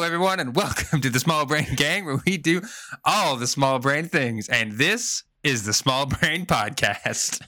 [0.00, 2.62] Hello, everyone, and welcome to the Small Brain Gang, where we do
[3.04, 4.48] all the small brain things.
[4.48, 7.42] And this is the Small Brain Podcast.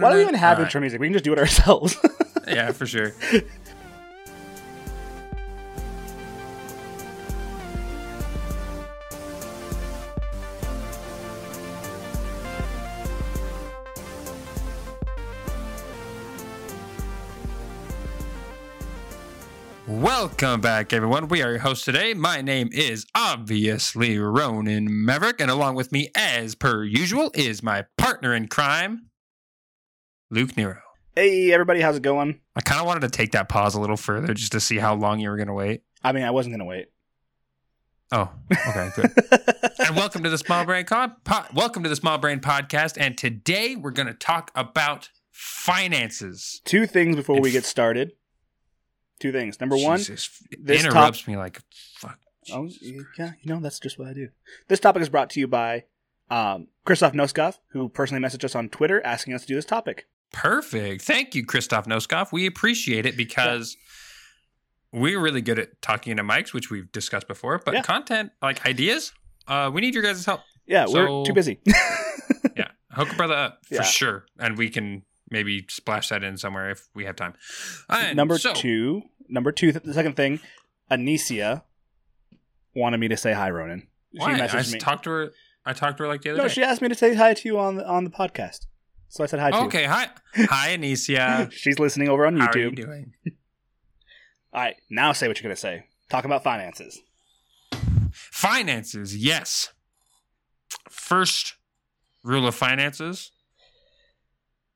[0.00, 0.98] Why do we even have intro music?
[0.98, 1.94] We can just do it ourselves.
[2.48, 3.12] Yeah, for sure.
[20.22, 21.26] Welcome back, everyone.
[21.26, 22.14] We are your hosts today.
[22.14, 27.86] My name is obviously Ronan Maverick, and along with me, as per usual, is my
[27.98, 29.10] partner in crime,
[30.30, 30.78] Luke Nero.
[31.16, 32.38] hey, everybody, how's it going?
[32.54, 34.94] I kind of wanted to take that pause a little further just to see how
[34.94, 35.82] long you were going to wait.
[36.04, 36.86] I mean, I wasn't going to wait.
[38.12, 39.10] Oh, okay, good.
[39.80, 41.16] and welcome to the Small Brain Con.
[41.24, 42.96] Po- welcome to the Small Brain Podcast.
[42.96, 46.60] And today we're going to talk about finances.
[46.64, 48.12] Two things before we get started.
[49.22, 49.60] Two things.
[49.60, 51.60] Number one, Jesus, this interrupts me like
[51.94, 52.18] fuck.
[52.52, 54.30] Oh, yeah, you know, that's just what I do.
[54.66, 55.84] This topic is brought to you by
[56.28, 60.08] um, Christoph Noskov, who personally messaged us on Twitter asking us to do this topic.
[60.32, 61.02] Perfect.
[61.02, 62.32] Thank you, Christoph Noskov.
[62.32, 63.76] We appreciate it because
[64.90, 67.60] we're really good at talking into mics, which we've discussed before.
[67.64, 67.82] But Yeah.
[67.82, 69.12] content, like ideas,
[69.46, 70.40] uh, we need your guys' help.
[70.66, 71.60] Yeah, So- we're too busy.
[72.56, 73.82] Yeah, hook a brother up for Yeah.
[73.82, 77.34] sure, and we can maybe splash that in somewhere if we have time.
[77.88, 80.38] And number so- two, number two, the second thing,
[80.90, 81.62] Anicia
[82.74, 83.88] wanted me to say hi, Ronan.
[84.12, 84.34] Why?
[84.34, 84.78] I messaged just me.
[84.78, 85.32] talked to her.
[85.64, 86.54] I talked to her like the other no, day.
[86.54, 88.66] she asked me to say hi to you on the, on the podcast.
[89.08, 89.62] So I said hi to you.
[89.64, 90.76] okay, hi, hi.
[90.76, 91.50] Anicia.
[91.52, 92.76] She's listening over on How are you YouTube.
[92.76, 93.12] doing?
[94.52, 95.84] All right, now say what you're going to say.
[96.10, 97.00] Talk about finances.
[98.10, 99.72] Finances, yes.
[100.90, 101.54] First
[102.22, 103.32] rule of finances,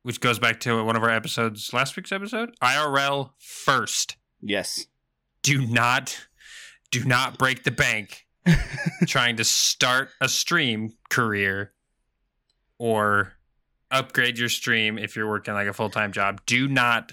[0.06, 2.54] which goes back to one of our episodes, last week's episode.
[2.62, 4.16] IRL first.
[4.40, 4.86] Yes.
[5.42, 6.28] Do not,
[6.92, 8.24] do not break the bank
[9.08, 11.72] trying to start a stream career
[12.78, 13.32] or
[13.90, 16.40] upgrade your stream if you're working like a full time job.
[16.46, 17.10] Do not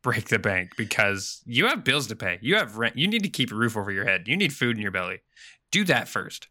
[0.00, 2.38] break the bank because you have bills to pay.
[2.40, 2.96] You have rent.
[2.96, 4.26] You need to keep a roof over your head.
[4.26, 5.18] You need food in your belly.
[5.70, 6.48] Do that first.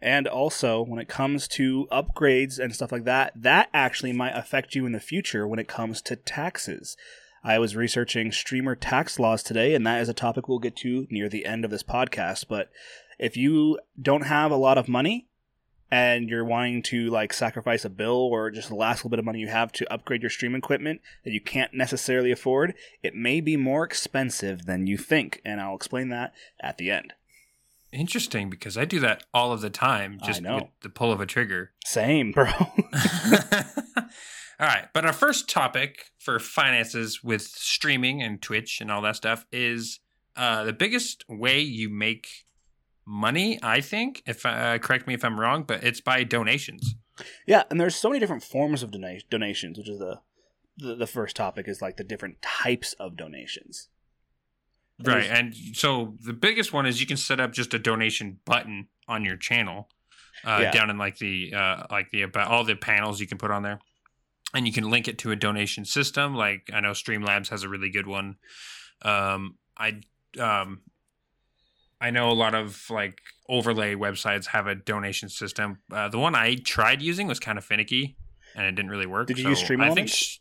[0.00, 4.74] And also, when it comes to upgrades and stuff like that, that actually might affect
[4.74, 6.96] you in the future when it comes to taxes.
[7.42, 11.06] I was researching streamer tax laws today, and that is a topic we'll get to
[11.10, 12.46] near the end of this podcast.
[12.48, 12.70] But
[13.18, 15.28] if you don't have a lot of money
[15.90, 19.24] and you're wanting to like sacrifice a bill or just the last little bit of
[19.24, 23.40] money you have to upgrade your stream equipment that you can't necessarily afford, it may
[23.40, 25.40] be more expensive than you think.
[25.44, 27.12] And I'll explain that at the end.
[27.94, 31.26] Interesting because I do that all of the time, just with the pull of a
[31.26, 31.70] trigger.
[31.84, 32.46] Same, bro.
[32.56, 32.66] all
[34.60, 39.46] right, but our first topic for finances with streaming and Twitch and all that stuff
[39.52, 40.00] is
[40.36, 42.26] uh, the biggest way you make
[43.06, 43.58] money.
[43.62, 46.96] I think, if uh, correct me if I'm wrong, but it's by donations.
[47.46, 50.20] Yeah, and there's so many different forms of dona- donations, which is the,
[50.76, 53.88] the the first topic is like the different types of donations.
[55.02, 58.88] Right, and so the biggest one is you can set up just a donation button
[59.08, 59.88] on your channel,
[60.44, 60.70] uh, Yeah.
[60.70, 63.62] down in like the uh, like the about all the panels you can put on
[63.62, 63.80] there,
[64.54, 66.34] and you can link it to a donation system.
[66.34, 68.36] Like I know Streamlabs has a really good one.
[69.02, 70.00] Um, I
[70.38, 70.82] um,
[72.00, 73.18] I know a lot of like
[73.48, 75.78] overlay websites have a donation system.
[75.92, 78.16] Uh, the one I tried using was kind of finicky,
[78.54, 79.26] and it didn't really work.
[79.26, 80.14] Did you use so Stream I think Elements?
[80.16, 80.38] sh-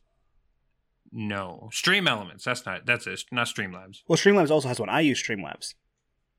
[1.16, 2.44] no, Stream Elements.
[2.44, 3.24] That's not that's it.
[3.32, 4.02] Not Streamlabs.
[4.08, 4.90] Well, Streamlabs also has one.
[4.90, 5.76] I use Streamlabs.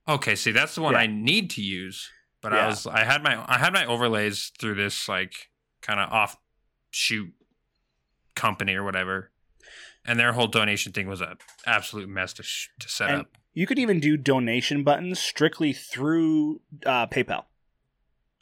[0.09, 1.01] Okay, see that's the one Yeah.
[1.01, 2.11] I need to use,
[2.43, 5.49] but I was I had my I had my overlays through this like
[5.81, 7.33] kind of offshoot
[8.35, 9.31] company or whatever,
[10.05, 11.37] and their whole donation thing was a
[11.67, 13.29] absolute mess to sh- to set And- up.
[13.57, 17.45] You could even do donation buttons strictly through uh, PayPal.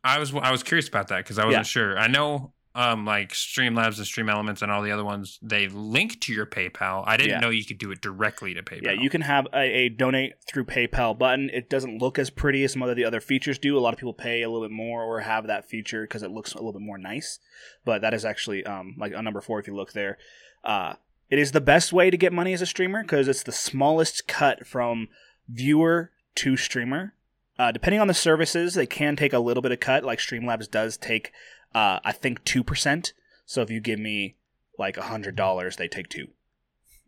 [0.02, 1.70] I was I was curious about that because I wasn't Yeah.
[1.70, 1.98] sure.
[1.98, 6.20] I know um like Streamlabs and Stream Elements and all the other ones they link
[6.22, 7.04] to your PayPal.
[7.06, 7.40] I didn't Yeah.
[7.40, 8.82] know you could do it directly to PayPal.
[8.84, 11.50] Yeah, you can have a, a donate through PayPal button.
[11.52, 13.76] It doesn't look as pretty as some of the other features do.
[13.76, 16.30] A lot of people pay a little bit more or have that feature because it
[16.30, 17.38] looks a little bit more nice.
[17.84, 20.16] But that is actually um, like on number four if you look there.
[20.64, 20.94] Uh,
[21.28, 24.26] it is the best way to get money as a streamer because it's the smallest
[24.28, 25.08] cut from
[25.48, 27.14] viewer to streamer.
[27.58, 30.04] Uh, depending on the services, they can take a little bit of cut.
[30.04, 31.32] Like Streamlabs does take,
[31.74, 33.12] uh, I think two percent.
[33.46, 34.36] So if you give me
[34.78, 36.28] like a hundred dollars, they take two.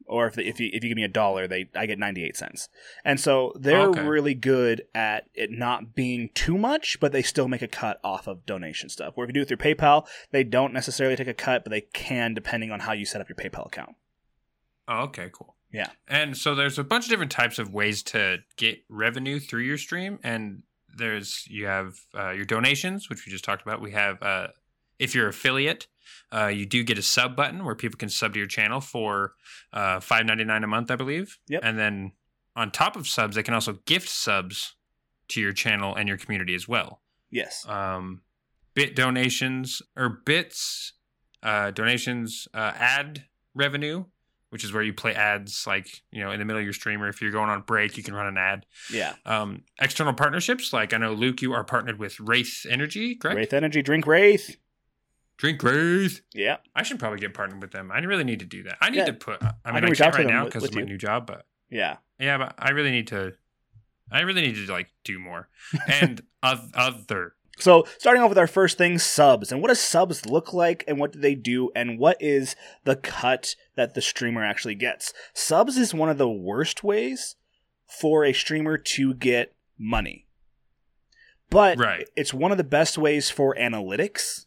[0.07, 2.25] or if they, if you if you give me a dollar, they I get ninety
[2.25, 2.69] eight cents.
[3.05, 4.03] And so they're Okay.
[4.03, 8.27] really good at it not being too much, but they still make a cut off
[8.27, 9.17] of donation stuff.
[9.17, 11.81] Where if you do it through PayPal, they don't necessarily take a cut, but they
[11.95, 13.95] can depending on how you set up your PayPal account.
[14.87, 15.57] Oh, okay, cool.
[15.73, 15.89] Yeah.
[16.07, 19.79] And so there's a bunch of different types of ways to get revenue through your
[19.79, 20.63] stream, and
[20.97, 23.81] there's you have uh, your donations, which we just talked about.
[23.81, 24.49] We have uh,
[24.99, 25.87] if you're affiliate,
[26.33, 29.35] uh, you do get a sub button where people can sub to your channel for
[29.73, 31.39] uh, five ninety nine a month, I believe.
[31.49, 31.61] Yep.
[31.65, 32.13] And then
[32.57, 34.77] on top of subs, they can also gift subs
[35.29, 37.01] to your channel and your community as well.
[37.31, 37.67] Yes.
[37.69, 38.23] Um,
[38.75, 40.93] bit donations or bits
[41.43, 43.25] uh, donations uh, ad
[43.55, 44.05] revenue
[44.55, 47.03] which is where you play ads like you know in the middle of your stream
[47.03, 49.15] or if you're going on break you can run an ad Yeah.
[49.27, 53.53] um, external partnerships like i know luke you are partnered with wraith energy correct Wraith
[53.53, 54.57] Energy, drink Wraith.
[55.39, 56.59] drink wraith Yeah.
[56.77, 58.99] i should probably get partnered with them i really need to do that i need
[58.99, 59.07] Yeah.
[59.07, 60.87] to put i mean i, reach can't right now because of my you.
[60.87, 61.97] new job but Yeah.
[62.21, 63.33] yeah but i really need to
[64.13, 65.49] i really need to like do more
[65.89, 69.53] and other So, starting off with our first thing, subs.
[69.53, 72.97] And what does subs look like and what do they do and what is the
[72.97, 75.13] cut that the streamer actually gets?
[75.33, 77.37] Subs is one of the worst ways
[77.87, 80.27] for a streamer to get money.
[81.51, 82.09] But Right.
[82.17, 84.47] it's one of the best ways for analytics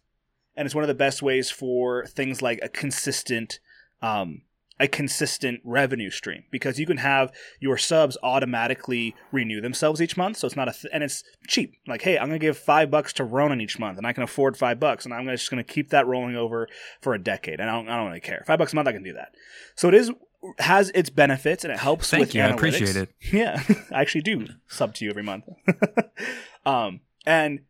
[0.57, 3.60] and it's one of the best ways for things like a consistent
[4.01, 4.42] um
[4.79, 10.38] a consistent revenue stream because you can have your subs automatically renew themselves each month.
[10.38, 11.74] So it's not a th- and it's cheap.
[11.88, 14.56] Like hey i'm gonna give five bucks to ronan each month and i can afford
[14.57, 16.68] five bucks and i'm gonna- just gonna keep that rolling over
[17.01, 18.44] for a decade and i don't, I don't really care.
[18.45, 19.29] Five bucks a month i can do that.
[19.75, 20.12] So it is
[20.59, 23.09] has its benefits and it helps Thank with you, I appreciate it.
[23.33, 25.45] yeah i actually do sub to you every month.
[26.65, 27.62] Um and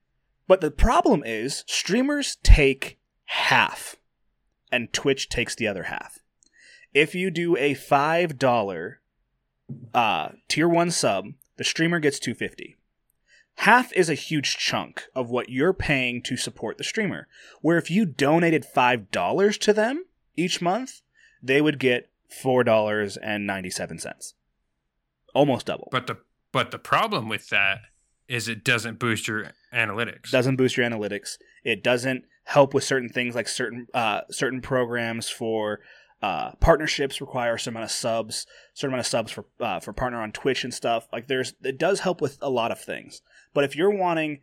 [0.48, 3.96] but the problem is streamers take half
[4.72, 6.20] and twitch takes the other half
[6.94, 9.00] if you do a five dollar
[9.94, 12.78] uh, tier one sub, the streamer gets two fifty.
[13.62, 17.28] Half is a huge chunk of what you're paying to support the streamer.
[17.62, 20.06] Where if you donated five dollars to them
[20.36, 21.02] each month,
[21.42, 24.36] they would get four dollars and ninety seven cents,
[25.34, 25.90] almost double.
[25.92, 26.18] But the
[26.52, 27.80] but the problem with that
[28.28, 30.30] is it doesn't boost your analytics.
[30.32, 31.38] doesn't boost your analytics.
[31.64, 35.80] It doesn't help with certain things like certain uh, certain programs for
[36.22, 39.94] uh, partnerships require a certain amount of subs, certain amount of subs for uh, for
[39.94, 41.08] partner on Twitch and stuff.
[41.14, 43.22] Like there's it does help with a lot of things.
[43.54, 44.40] But if you're wanting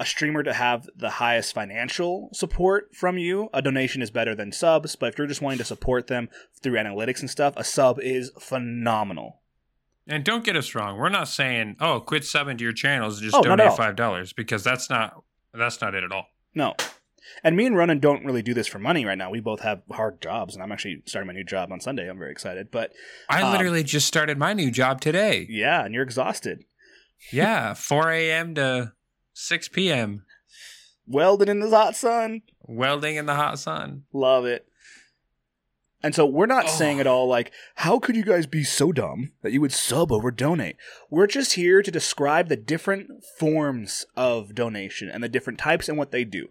[0.00, 4.52] a streamer to have the highest financial support from you, a donation is better than
[4.52, 4.94] subs.
[4.96, 6.28] But if you're just wanting to support them
[6.62, 9.40] through analytics and stuff, a sub is phenomenal.
[10.06, 13.24] and don't get us wrong, we're not saying, "Oh, quit subbing to your channels and
[13.24, 15.22] just Oh, donate five dollars," because that's not
[15.52, 16.26] that's not it at all.
[16.54, 16.74] No.
[17.44, 19.30] And me and Ronan don't really do this for money right now.
[19.30, 22.08] We both have hard jobs, and I'm actually starting my new job on Sunday.
[22.08, 22.70] I'm very excited.
[22.70, 22.92] But
[23.28, 25.46] I Um, literally just started my new job today.
[25.50, 26.64] yeah, and you're exhausted.
[27.32, 28.54] Yeah, four a.m.
[28.54, 28.92] to
[29.32, 30.24] six p.m.
[31.06, 32.42] Welding in the hot sun.
[32.62, 34.04] welding in the hot sun.
[34.12, 34.66] Love it.
[36.02, 36.68] And so we're not Oh.
[36.68, 40.12] saying at all like, how could you guys be so dumb that you would sub
[40.12, 40.76] over donate?
[41.10, 45.98] We're just here to describe the different forms of donation and the different types and
[45.98, 46.50] what they do.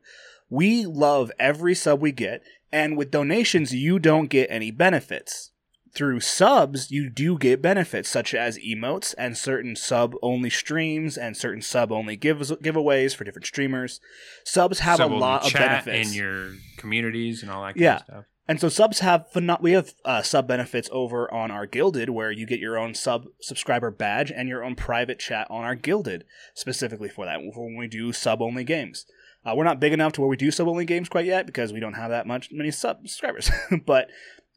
[0.50, 2.42] We love every sub we get,
[2.72, 5.52] and with donations, you don't get any benefits.
[5.94, 11.36] Through subs, you do get benefits such as emotes and certain sub only streams and
[11.36, 14.00] certain sub only gives- giveaways for different streamers.
[14.44, 16.10] Subs have So a lot of benefits.
[16.10, 17.96] in your communities and all that kind Yeah.
[17.96, 18.26] of stuff.
[18.50, 19.26] And so subs have
[19.60, 23.26] we have uh, sub benefits over on our Guilded where you get your own sub
[23.42, 27.76] subscriber badge and your own private chat on our Guilded specifically for that for when
[27.76, 29.06] we do sub only games.
[29.48, 31.72] Uh, we're not big enough to where we do sub only games quite yet because
[31.72, 33.50] we don't have that much many sub subscribers.
[33.86, 34.10] but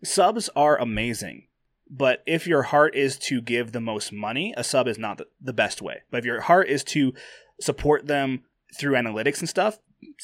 [0.03, 1.47] subs are amazing.
[1.89, 5.27] But if your heart is to give the most money, a sub is not the,
[5.41, 6.03] the best way.
[6.11, 7.13] But if your heart is to
[7.61, 8.43] support them
[8.79, 9.79] through analytics and stuff,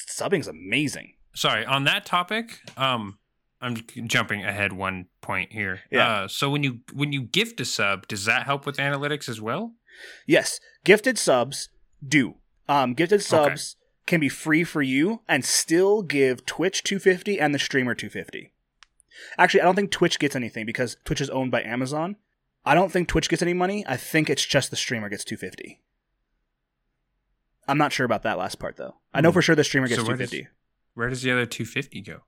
[0.09, 1.15] subbing's amazing.
[1.33, 3.19] Sorry, on that topic, um,
[3.61, 5.81] I'm jumping ahead one point here.
[5.93, 6.09] Yeah.
[6.09, 9.41] Uh, so when you when you gift a sub, does that help with analytics as
[9.41, 9.75] well?
[10.27, 11.69] Yes, gifted subs
[12.07, 12.37] do.
[12.69, 17.59] Um, gifted subs can be free for you and still give Twitch 250 and the
[17.59, 18.53] streamer 250.
[19.39, 22.17] Actually, I don't think Twitch gets anything because Twitch is owned by Amazon.
[22.65, 23.85] I don't think Twitch gets any money.
[23.89, 25.81] I think it's just the streamer gets 250.
[27.69, 28.97] I'm not sure about that last part though.
[29.13, 29.35] I know Hmm.
[29.35, 30.53] for sure the streamer gets So where does- 250.
[30.95, 32.23] Where does the other 250 go?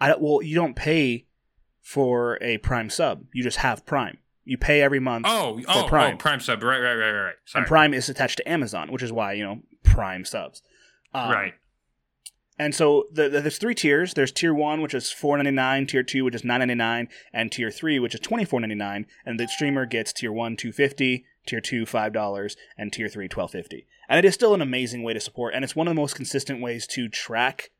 [0.00, 1.26] I don't, well, you don't pay
[1.80, 3.24] for a Prime sub.
[3.32, 4.18] You just have Prime.
[4.44, 5.26] You pay every month.
[5.28, 6.14] Oh, for oh, Prime.
[6.14, 6.62] oh, Prime sub.
[6.62, 7.34] Right, right, right, right, right.
[7.44, 7.62] Sorry.
[7.62, 10.62] and Prime is attached to Amazon, which is why you know Prime subs.
[11.12, 11.54] Um, right.
[12.58, 14.12] And so the, the, there's three tiers.
[14.12, 15.86] There's tier one, which is four ninety nine.
[15.86, 18.74] Tier two, which is nine ninety nine, and tier three, which is twenty four ninety
[18.74, 19.06] nine.
[19.24, 23.28] And the streamer gets tier one two fifty, tier two five dollars, and tier three
[23.28, 23.86] twelve fifty.
[24.10, 26.16] And it is still an amazing way to support, and it's one of the most
[26.16, 27.70] consistent ways to track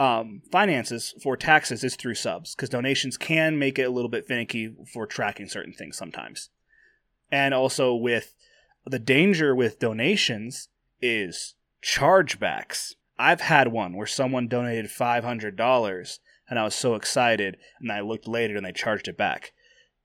[0.00, 4.26] um, finances for taxes is through subs because donations can make it a little bit
[4.26, 6.48] finicky for tracking certain things sometimes.
[7.30, 8.34] And also with
[8.86, 10.68] the danger with donations
[11.00, 12.94] is chargebacks.
[13.18, 18.28] I've had one where someone donated $500 and I was so excited and I looked
[18.28, 19.52] later and they charged it back.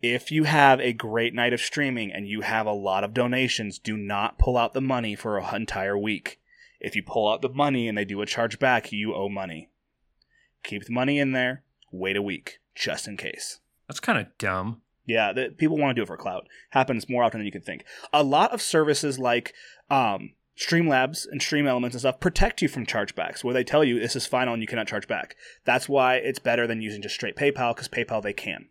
[0.01, 3.79] If you have a great night of streaming and you have a lot of donations,
[3.79, 6.39] do not pull out the money for an entire week.
[6.79, 9.69] If you pull out the money and they do a chargeback, you owe money.
[10.63, 13.59] Keep the money in there, wait a week, just in case.
[13.87, 14.81] That's kind of dumb.
[15.05, 16.47] Yeah, the, people want to do it for clout.
[16.71, 17.85] Happens more often than you can think.
[18.11, 19.53] A lot of services like
[19.89, 23.99] um, Streamlabs and Stream Elements and stuff protect you from chargebacks, where they tell you
[23.99, 25.35] this is final and you cannot charge back.
[25.65, 28.69] That's why it's better than using just straight PayPal because PayPal they can.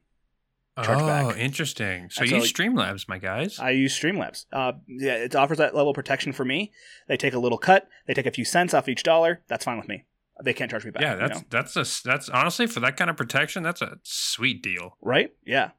[0.82, 1.38] Charge oh, back.
[1.38, 2.10] interesting.
[2.10, 3.58] So you use Streamlabs, my guys.
[3.58, 4.44] I use Streamlabs.
[4.52, 6.70] Uh, yeah, it offers that level of protection for me.
[7.08, 7.88] They take a little cut.
[8.06, 9.42] They take a few cents off each dollar.
[9.48, 10.04] That's fine with me.
[10.44, 11.02] They can't charge me back.
[11.02, 11.46] yeah, you that's know?
[11.48, 14.98] that's a that's honestly for that kind of protection, that's a sweet deal.
[15.00, 15.32] right.
[15.46, 15.70] Yeah.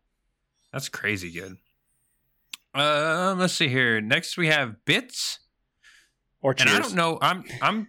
[0.73, 1.57] That's crazy good.
[2.73, 4.01] Um, let's see here.
[4.01, 5.39] Next we have Bits,
[6.47, 6.71] Or cheers.
[6.73, 7.17] and I don't know.
[7.21, 7.87] I'm I'm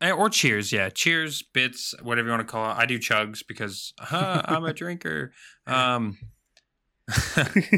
[0.00, 0.72] eh, or Cheers.
[0.72, 2.74] Yeah, Cheers, Bits, whatever you want to call it.
[2.76, 5.32] I do Chugs because uh, I'm a drinker.
[5.66, 6.16] Um,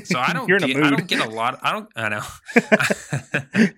[0.05, 0.87] so I don't You're in a get, mood.
[0.87, 1.55] I don't get a lot.
[1.55, 1.89] Of, I don't.
[1.95, 2.23] I know.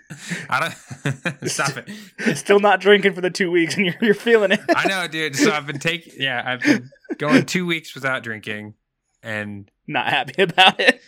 [0.48, 1.48] I don't.
[1.50, 2.36] Stop it.
[2.36, 4.60] Still not drinking for the two weeks, and you're you're feeling it.
[4.68, 5.34] I know, dude.
[5.34, 6.12] So I've been taking.
[6.16, 8.74] Yeah, I've been going two weeks without drinking,
[9.20, 11.00] and not happy about it.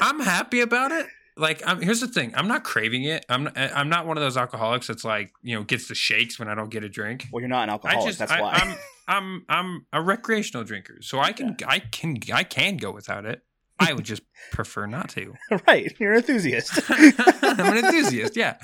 [0.00, 1.06] I'm happy about it.
[1.36, 3.24] Like, I'm, here's the thing: I'm not craving it.
[3.28, 6.48] I'm I'm not one of those alcoholics that's like you know gets the shakes when
[6.48, 7.28] I don't get a drink.
[7.32, 8.02] well, you're not an alcoholic.
[8.02, 8.52] I just that's I, why.
[8.52, 8.76] I'm
[9.08, 13.42] I'm I'm a recreational drinker, so I can I can I can go without it.
[13.78, 14.22] I would just
[14.52, 15.34] prefer not to.
[15.66, 15.92] right.
[15.98, 16.80] You're an enthusiast.
[16.88, 18.58] I'm an enthusiast, yeah.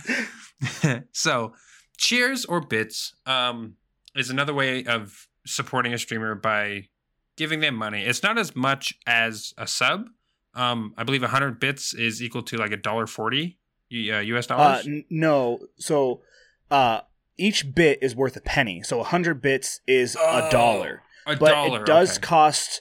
[1.13, 1.55] so,
[1.97, 3.75] cheers or bits um,
[4.15, 6.89] is another way of supporting a streamer by
[7.37, 8.03] giving them money.
[8.03, 10.09] It's not as much as a sub.
[10.55, 13.59] Um, I believe 100 bits is equal to like a dollar forty
[13.93, 14.51] uh, U.S.
[14.51, 14.87] Uh, dollars.
[14.87, 15.61] n- no.
[15.77, 16.23] So,
[16.71, 17.03] uh,
[17.37, 18.83] each bit is worth a penny.
[18.83, 21.03] So, 100 bits is a Oh, dollar.
[21.27, 21.81] a But dollar.
[21.83, 22.27] it does okay.
[22.27, 22.81] cost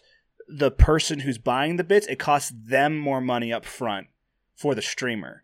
[0.49, 4.07] the person who's buying the bits, it costs them more money up front
[4.55, 5.43] for the streamer.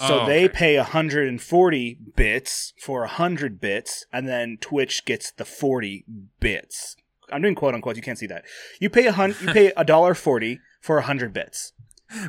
[0.00, 0.54] So Oh, they okay.
[0.54, 6.04] pay 140 bits for 100 bits, and then Twitch gets the 40
[6.40, 6.96] bits.
[7.32, 7.96] I'm doing quote unquote.
[7.96, 8.44] You can't see that.
[8.80, 9.40] You pay a hundred.
[9.42, 11.72] You pay a dollar forty for 100 bits.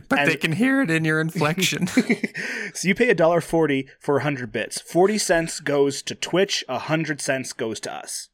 [0.09, 1.87] but and- they can hear it in your inflection.
[2.73, 4.79] so you pay a dollar forty for 100 bits.
[4.81, 6.63] 40 cents goes to Twitch.
[6.67, 8.29] 100 cents goes to us.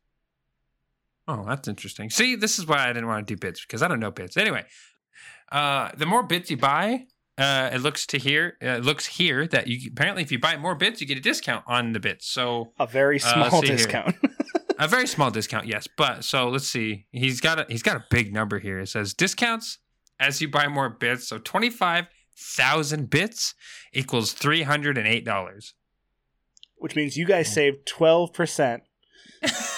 [1.28, 2.10] Oh, that's interesting.
[2.10, 4.38] See, this is why I didn't want to do bits because I don't know bits.
[4.38, 4.66] Anyway,
[5.52, 7.06] uh, the more bits you buy,
[7.38, 8.58] uh, it looks to here.
[8.64, 11.22] Uh, it looks here that you apparently if you buy more bits, you get a
[11.22, 12.28] discount on the bits.
[12.28, 13.76] So A very Uh, small let's see here.
[13.78, 14.16] discount.
[14.80, 15.88] a very small discount, yes.
[15.98, 17.06] But so let's see.
[17.12, 18.80] He's got a he's got a big number here.
[18.80, 19.80] It says discounts
[20.20, 21.28] as you buy more bits.
[21.28, 23.54] So twenty five thousand bits
[23.94, 25.74] equals three hundred and eight dollars.
[26.78, 28.82] which means you guys saved 12%.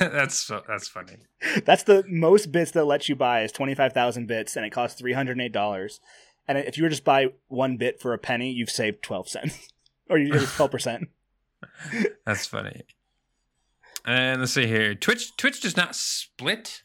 [0.00, 1.16] that's that's funny.
[1.64, 6.00] That's the most bits that let you buy is 25,000 bits and it costs $308.
[6.46, 9.68] And if you were just buy one bit for a penny, you've saved 12 cents.
[10.10, 11.06] or you get 12%.
[12.26, 12.82] That's funny.
[14.04, 14.94] And let's see here.
[14.94, 16.82] Twitch Twitch does not split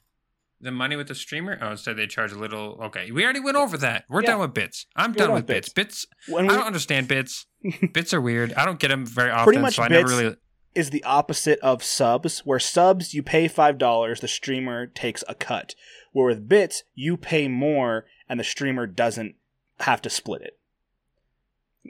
[0.61, 1.57] the money with the streamer.
[1.61, 2.79] Oh, instead they charge a little.
[2.85, 4.05] Okay, we already went over that.
[4.09, 4.31] We're Yeah.
[4.31, 4.85] done with bits.
[4.95, 5.69] I'm We're done with with bits.
[5.69, 6.05] Bits.
[6.27, 7.45] When I don't understand bits.
[7.93, 8.53] bits are weird.
[8.53, 9.43] I don't get them very often.
[9.45, 10.35] Pretty much so I never bits- really.
[10.73, 15.75] is the opposite of subs, where subs you pay $5, the streamer takes a cut.
[16.11, 19.35] Where with bits, you pay more and the streamer doesn't
[19.81, 20.57] have to split it.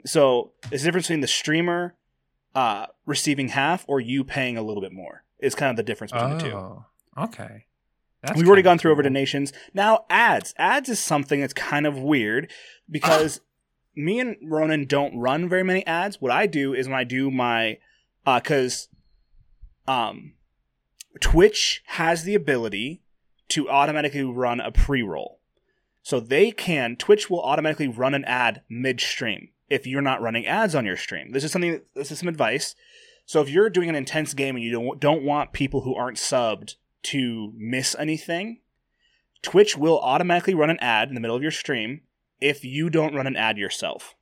[0.04, 1.94] So there's a difference between the streamer
[2.54, 5.24] uh, receiving half or you paying a little bit more.
[5.38, 6.52] Is kind of the difference between the two.
[6.52, 6.84] Oh,
[7.18, 7.66] okay.
[8.26, 9.10] That's We've already gone through over cool.
[9.10, 9.52] donations.
[9.72, 10.54] Now ads.
[10.58, 12.50] Ads is something that's kind of weird
[12.90, 13.40] because
[13.94, 16.20] me and Ronan don't run very many ads.
[16.20, 17.78] What I do is when I do my
[18.26, 18.88] uh because
[19.86, 20.34] um
[21.20, 23.02] Twitch has the ability
[23.48, 25.40] to automatically run a pre-roll.
[26.02, 30.74] So they can Twitch will automatically run an ad mid-stream if you're not running ads
[30.74, 31.32] on your stream.
[31.32, 32.74] This is something this is some advice.
[33.24, 36.18] So if you're doing an intense game and you don't don't want people who aren't
[36.18, 36.74] subbed
[37.04, 38.60] to miss anything,
[39.42, 42.02] Twitch will automatically run an ad in the middle of your stream
[42.40, 44.14] if you don't run an ad yourself.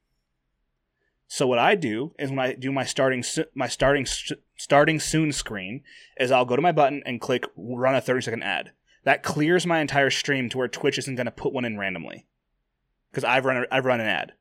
[1.26, 4.06] So what I do is when I do my starting my starting
[4.56, 5.82] starting soon screen
[6.18, 8.72] is I'll go to my button and click run a 30 second ad.
[9.04, 12.26] That clears my entire stream to where Twitch isn't going to put one in randomly
[13.10, 14.32] because I've run a, I've run an ad.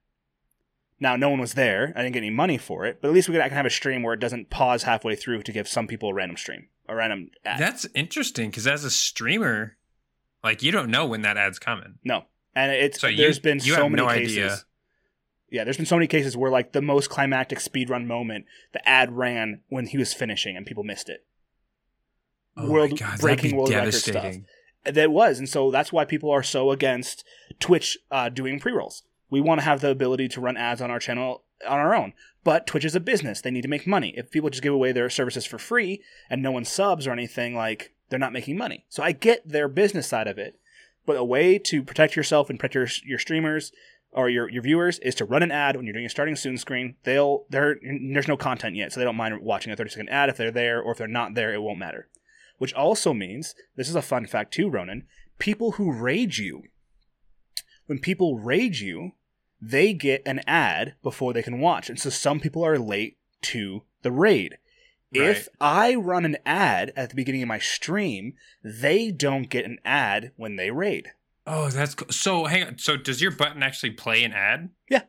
[0.99, 1.93] Now no one was there.
[1.95, 3.65] I didn't get any money for it, but at least we can, I can have
[3.65, 6.67] a stream where it doesn't pause halfway through to give some people a random stream,
[6.87, 7.59] a random ad.
[7.59, 9.77] That's interesting because as a streamer,
[10.43, 11.99] like you don't know when that ad's coming.
[12.03, 12.25] no,
[12.55, 14.37] and it's So you- there's been you so have many no cases.
[14.37, 14.57] idea.
[15.49, 19.11] Yeah, there's been so many cases where like the most climactic speedrun moment, the ad
[19.11, 21.25] ran when he was finishing and people missed it.
[22.57, 24.35] Oh World- my god, breaking world record stuff.
[24.85, 27.23] That was, and so that's why people are so against
[27.59, 29.03] Twitch uh, doing pre rolls.
[29.29, 32.13] We want to have the ability to run ads on our channel on our own,
[32.43, 34.13] but Twitch is a business; they need to make money.
[34.17, 37.55] If people just give away their services for free and no one subs or anything,
[37.55, 38.85] like they're not making money.
[38.89, 40.59] So I get their business side of it,
[41.05, 43.71] but a way to protect yourself and protect your, your streamers
[44.11, 46.57] or your, your viewers is to run an ad when you're doing a starting soon
[46.57, 46.95] screen.
[47.03, 50.29] They'll they're there's no content yet, so they don't mind watching a 30 second ad
[50.29, 52.07] if they're there, or if they're not there, it won't matter.
[52.57, 55.05] Which also means this is a fun fact too, Ronan.
[55.39, 56.63] People who rage you,
[57.87, 59.13] when people rage you,
[59.65, 63.83] they get an ad before they can watch, and so some people are late to
[64.01, 64.57] the raid.
[65.15, 69.77] If I run an ad at the beginning of my stream, they don't get an
[69.85, 71.09] ad when they raid.
[71.45, 72.07] Oh, that's cool.
[72.09, 72.77] So hang on.
[72.79, 74.69] So does your button actually play an ad?
[74.89, 75.03] Yeah.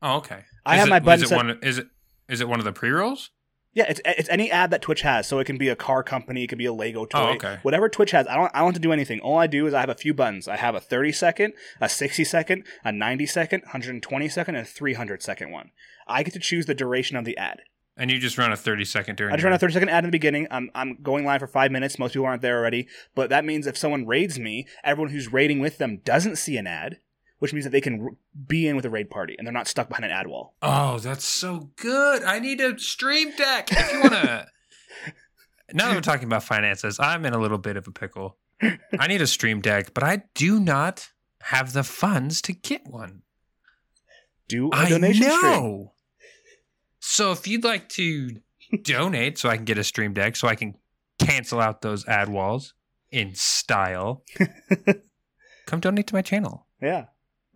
[0.00, 0.44] Oh, okay.
[0.64, 1.58] I Is have it- my button Is it set- one?
[1.62, 1.88] Is it?
[2.30, 3.30] Is it one of the pre rolls?
[3.72, 5.28] Yeah, it's it's any ad that Twitch has.
[5.28, 7.34] So it can be a car company, it could be a Lego oh, toy, Oh,
[7.34, 7.58] okay.
[7.62, 8.26] whatever Twitch has.
[8.26, 9.20] I don't I don't have to do anything.
[9.20, 10.48] All I do is I have a few buttons.
[10.48, 14.68] I have a 30 second, a 60 second, a 90 second, 120 second, and a
[14.68, 15.70] 300 second one.
[16.08, 17.62] I get to choose the duration of the ad.
[17.96, 19.32] And you just run a thirty second during.
[19.32, 20.46] I just run a 30 second ad in the beginning.
[20.50, 21.98] I'm, I'm going live for five minutes.
[21.98, 22.88] Most people aren't there already.
[23.14, 26.66] But that means if someone raids me, everyone who's raiding with them doesn't see an
[26.66, 26.98] ad,
[27.40, 28.08] which means that they can r-
[28.46, 30.54] be in with a raid party and they're not stuck behind an ad wall.
[30.62, 32.22] Oh, that's so good.
[32.22, 33.68] I need a stream deck.
[33.72, 34.46] If you want to.
[35.74, 38.36] now that we're talking about finances, I'm in a little bit of a pickle.
[38.98, 41.10] I need a stream deck, but I do not
[41.42, 43.22] have the funds to get one.
[44.48, 45.38] Do a I donation know.
[45.38, 45.88] stream.
[47.00, 48.36] So if you'd like to
[48.82, 50.74] donate so I can get a stream deck so I can
[51.18, 52.74] cancel out those ad walls
[53.10, 54.24] in style,
[55.66, 56.66] come donate to my channel.
[56.82, 57.06] Yeah.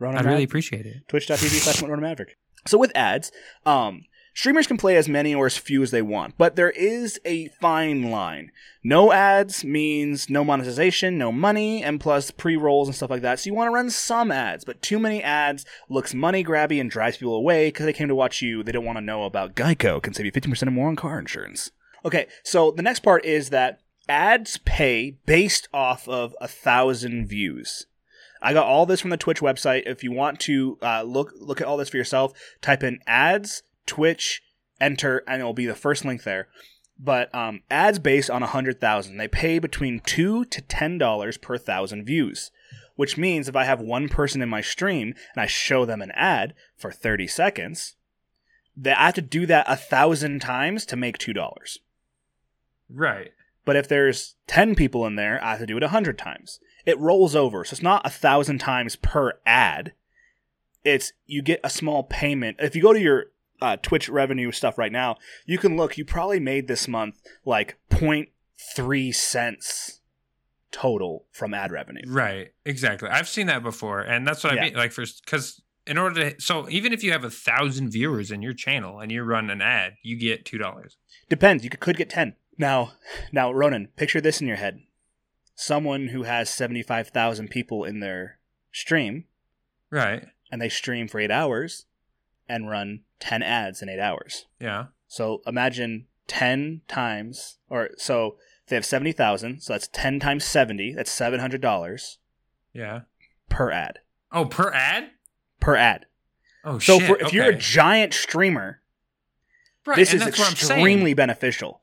[0.05, 1.09] Ronan I'd really appreciate it.
[1.09, 2.37] twitch.tv slash Ronan Maverick.
[2.67, 3.31] So with ads,
[3.67, 4.03] um,
[4.35, 7.49] streamers can play as many or as few as they want, but there is a
[7.61, 8.51] fine line.
[8.83, 13.40] No ads means no monetization, no money, and plus pre-rolls and stuff like that.
[13.40, 16.90] So you want to run some ads, but too many ads looks money grabby and
[16.90, 18.62] drives people away because they came to watch you.
[18.62, 21.19] They don't want to know about Geico can save you 15% or more on car
[21.19, 21.71] insurance.
[22.05, 27.87] Okay, so the next part is that ads pay based off of a thousand views.
[28.44, 29.85] I got all this from the Twitch website.
[29.87, 33.62] If you want to uh, look look at all this for yourself, type in ads
[33.87, 34.42] Twitch,
[34.80, 36.48] enter, and it'll be the first link there.
[36.98, 41.38] But um, ads based on a hundred thousand, they pay between two to ten dollars
[41.38, 42.50] per thousand views.
[42.96, 46.12] Which means if I have one person in my stream and I show them an
[46.12, 47.96] ad for thirty seconds,
[48.76, 51.78] that I have to do that a thousand times to make two dollars.
[52.88, 53.33] Right.
[53.64, 56.61] But if there's 10 people in there, I have to do it a 100 times.
[56.87, 57.64] It rolls over.
[57.64, 59.92] So it's not a thousand times per ad.
[60.85, 62.59] It's you get a small payment.
[62.61, 63.27] If you go to your
[63.62, 65.16] uh, Twitch revenue stuff right now,
[65.47, 65.97] you can look.
[65.97, 70.01] You probably made this month like 0.3 cents
[70.70, 72.03] total from ad revenue.
[72.07, 72.53] Right.
[72.66, 73.09] Exactly.
[73.09, 74.61] I've seen that before, and that's what Yeah.
[74.61, 74.75] I mean.
[74.75, 78.42] Like for because in order to so even if you have a thousand viewers in
[78.42, 80.97] your channel and you run an ad, you get two dollars.
[81.31, 81.64] Depends.
[81.64, 82.35] You could, could get 10.
[82.59, 82.92] Now,
[83.33, 84.81] now, Ronan, picture this in your head.
[85.55, 88.38] Someone who has 75,000 people in their
[88.73, 89.25] stream
[89.90, 90.27] Right.
[90.51, 91.87] and they stream for eight hours
[92.49, 94.47] and run 10 ads in eight hours.
[94.61, 94.87] Yeah.
[95.07, 98.37] So imagine 10 times, or so
[98.67, 102.19] they have 70,000, so that's 10 times 70, that's $700
[102.73, 103.03] Yeah.
[103.49, 104.01] per ad.
[104.33, 105.11] Oh, per ad.
[105.61, 106.07] Per ad.
[106.64, 107.07] Oh So shit.
[107.09, 108.81] for, if you're a giant streamer,
[109.87, 110.81] right, this and is that's what I'm saying.
[110.81, 111.83] extremely beneficial.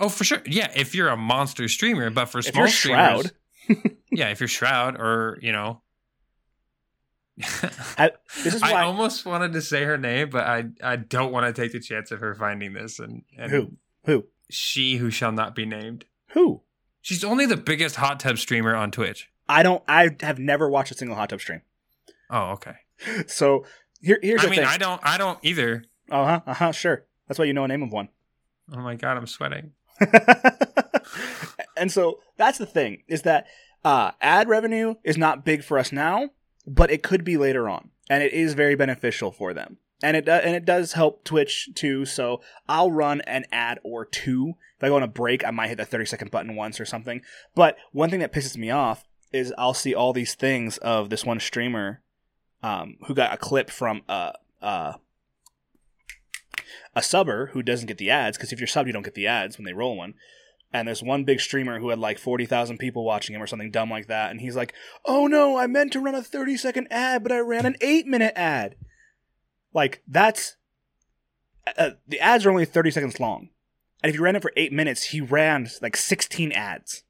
[0.00, 0.40] Oh, for sure.
[0.46, 3.30] Yeah, if you're a monster streamer, but for small streamers,
[4.10, 5.82] yeah, if you're Shroud or you know,
[7.98, 8.82] I, this is I why.
[8.82, 12.10] almost wanted to say her name, but I I don't want to take the chance
[12.10, 13.72] of her finding this and, and Who?
[14.04, 14.24] Who?
[14.48, 16.06] she who shall not be named.
[16.30, 16.62] Who?
[17.02, 19.30] She's only the biggest hot tub streamer on Twitch.
[19.48, 19.82] I don't.
[19.86, 21.62] I have never watched a single hot tub stream.
[22.30, 22.74] Oh, okay.
[23.26, 23.64] So
[24.02, 24.68] here, here's I the mean, thing.
[24.68, 25.84] I don't I don't either.
[26.10, 26.40] Uh huh.
[26.46, 26.72] Uh huh.
[26.72, 27.04] Sure.
[27.28, 28.08] That's why you know a name of one.
[28.72, 29.72] Oh my god, I'm sweating.
[31.76, 33.46] and so that's the thing is that
[33.84, 36.30] uh, ad revenue is not big for us now,
[36.66, 39.78] but it could be later on, and it is very beneficial for them.
[40.02, 42.04] and it and it does help Twitch too.
[42.04, 44.54] So I'll run an ad or two.
[44.76, 46.84] If I go on a break, I might hit the thirty second button once or
[46.84, 47.22] something.
[47.54, 51.24] But one thing that pisses me off is I'll see all these things of this
[51.24, 52.02] one streamer
[52.62, 54.32] um, who got a clip from a
[54.62, 54.94] a,
[56.94, 59.26] a subber who doesn't get the ads because if you're subbed, you don't get the
[59.26, 60.14] ads when they roll one.
[60.72, 63.90] And there's one big streamer who had like 40,000 people watching him or something dumb
[63.90, 64.30] like that.
[64.30, 64.72] And he's like,
[65.04, 68.06] oh no, I meant to run a 30 second ad, but I ran an eight
[68.06, 68.76] minute ad.
[69.72, 70.56] Like, that's.
[71.76, 73.50] Uh, the ads are only 30 seconds long.
[74.02, 77.04] And if you ran it for eight minutes, he ran like 16 ads.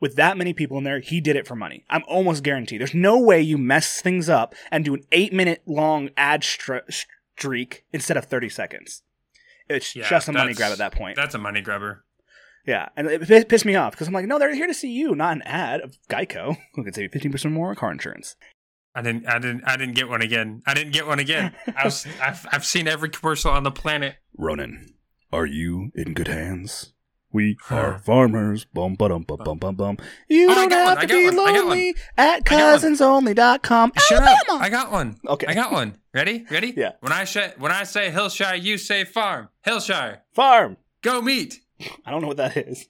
[0.00, 1.84] With that many people in there, he did it for money.
[1.88, 2.80] I'm almost guaranteed.
[2.80, 7.06] There's no way you mess things up and do an eight minute long ad stre-
[7.36, 9.02] streak instead of 30 seconds.
[9.68, 11.16] It's Yeah, just a money grab at that point.
[11.16, 12.04] That's a money grabber.
[12.66, 14.90] Yeah, and it pi- pissed me off because I'm like, no, they're here to see
[14.90, 18.36] you, not an ad of Geico who can save you 15% more on car insurance.
[18.94, 19.26] I didn't.
[19.26, 19.64] I didn't.
[19.66, 20.62] I didn't get one again.
[20.66, 21.52] I didn't get one again.
[21.76, 22.06] I was.
[22.22, 24.14] I've, I've seen every commercial on the planet.
[24.38, 24.94] Ronan,
[25.32, 26.92] are you in good hands?
[27.32, 28.64] We are farmers.
[28.66, 29.96] Bum ba dum bum bum bum bum.
[30.28, 31.54] You Oh, don't have one, to be one, I got one.
[31.70, 32.92] lonely at I got one.
[32.94, 33.92] cousinsonly.com.
[33.98, 34.28] Shut up!
[34.48, 34.64] Alabama.
[34.64, 35.16] I got one.
[35.26, 35.46] Okay.
[35.48, 35.98] I got one.
[36.14, 36.46] Ready?
[36.50, 36.72] Ready?
[36.76, 36.92] Yeah.
[37.00, 39.48] When I say when I say Hillshire, you say farm.
[39.66, 40.76] Hillshire, Farm.
[41.02, 41.60] go meat.
[42.06, 42.86] I don't know what that is.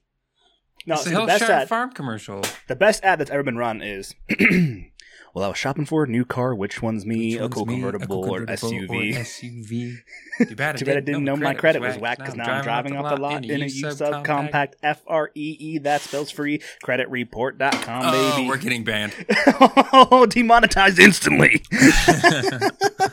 [0.87, 1.69] No, it's see, the the best ad.
[1.69, 2.43] farm commercial.
[2.69, 4.15] The best ad that's ever been run is.
[5.35, 6.55] well, I was shopping for a new car.
[6.55, 7.37] Which one's me?
[7.37, 9.16] a cool convertible, or SUV.
[9.16, 9.97] SUV.
[10.49, 12.97] Too bad, Too bad I didn't know my credit was whack because now I'm driving
[12.97, 15.79] off the lot in a used subcompact F R E E.
[15.79, 16.61] That spells free.
[16.85, 18.49] Creditreport.com, Oh, baby.
[18.49, 19.14] we're getting banned.
[19.61, 21.62] oh, demonetized instantly.
[21.73, 23.09] Uh,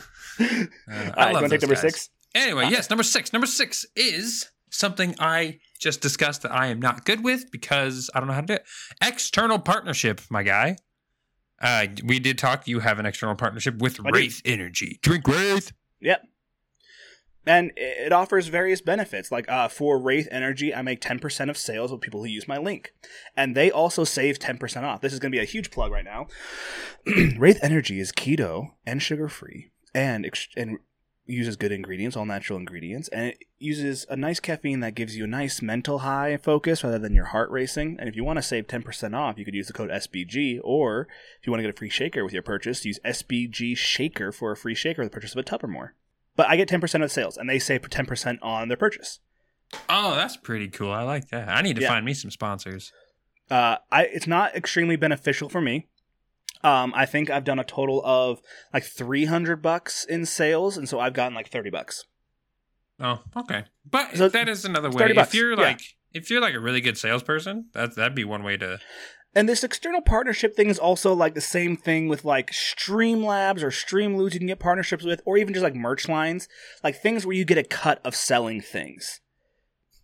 [1.16, 2.08] I love you want to take number six?
[2.34, 3.32] Anyway, yes, number six.
[3.32, 8.20] Number six is something I just discussed that I am not good with because I
[8.20, 8.64] don't know how to do it.
[9.02, 10.76] External partnership, my guy.
[11.62, 12.66] Uh, we did talk.
[12.66, 14.18] You have an external partnership with I do.
[14.18, 14.98] Wraith Energy.
[15.02, 15.72] Drink Wraith.
[16.00, 16.22] Yep.
[17.46, 19.32] And it it offers various benefits.
[19.32, 22.58] Like uh, for Wraith Energy, I make 10% of sales with people who use my
[22.58, 22.92] link.
[23.36, 25.00] And they also save 10% off.
[25.00, 26.26] This is going to be a huge plug right now.
[27.38, 30.78] Wraith Energy is keto and sugar free and, ex- and
[31.26, 33.08] uses good ingredients, all natural ingredients.
[33.08, 36.82] And it uses a nice caffeine that gives you a nice mental high and focus
[36.84, 37.96] rather than your heart racing.
[37.98, 40.60] And if you want to save 10% off, you could use the code SBG.
[40.62, 41.06] Or
[41.40, 44.52] if you want to get a free shaker with your purchase, use SBG Shaker for
[44.52, 45.94] a free shaker with the purchase of a tub or more.
[46.36, 49.20] But I get 10% of sales, and they save 10% on their purchase.
[49.88, 50.90] Oh, that's pretty cool.
[50.90, 51.48] I like that.
[51.48, 51.88] I need to Yeah.
[51.88, 52.92] find me some sponsors.
[53.50, 55.88] Uh, I it's not extremely beneficial for me.
[56.64, 58.40] Um, I think I've done a total of
[58.72, 62.04] like 300 bucks in sales, and so I've gotten like 30 bucks.
[63.02, 63.64] Oh, okay.
[63.90, 65.12] But So that is another way.
[65.12, 65.60] bucks, If you're yeah.
[65.60, 65.80] like
[66.12, 68.78] if you're like a really good salesperson, that that'd be one way to
[69.34, 73.70] And this external partnership thing is also like the same thing with like Streamlabs or
[73.70, 76.48] Streamloots you can get partnerships with, or even just like merch lines,
[76.84, 79.20] like things where you get a cut of selling things.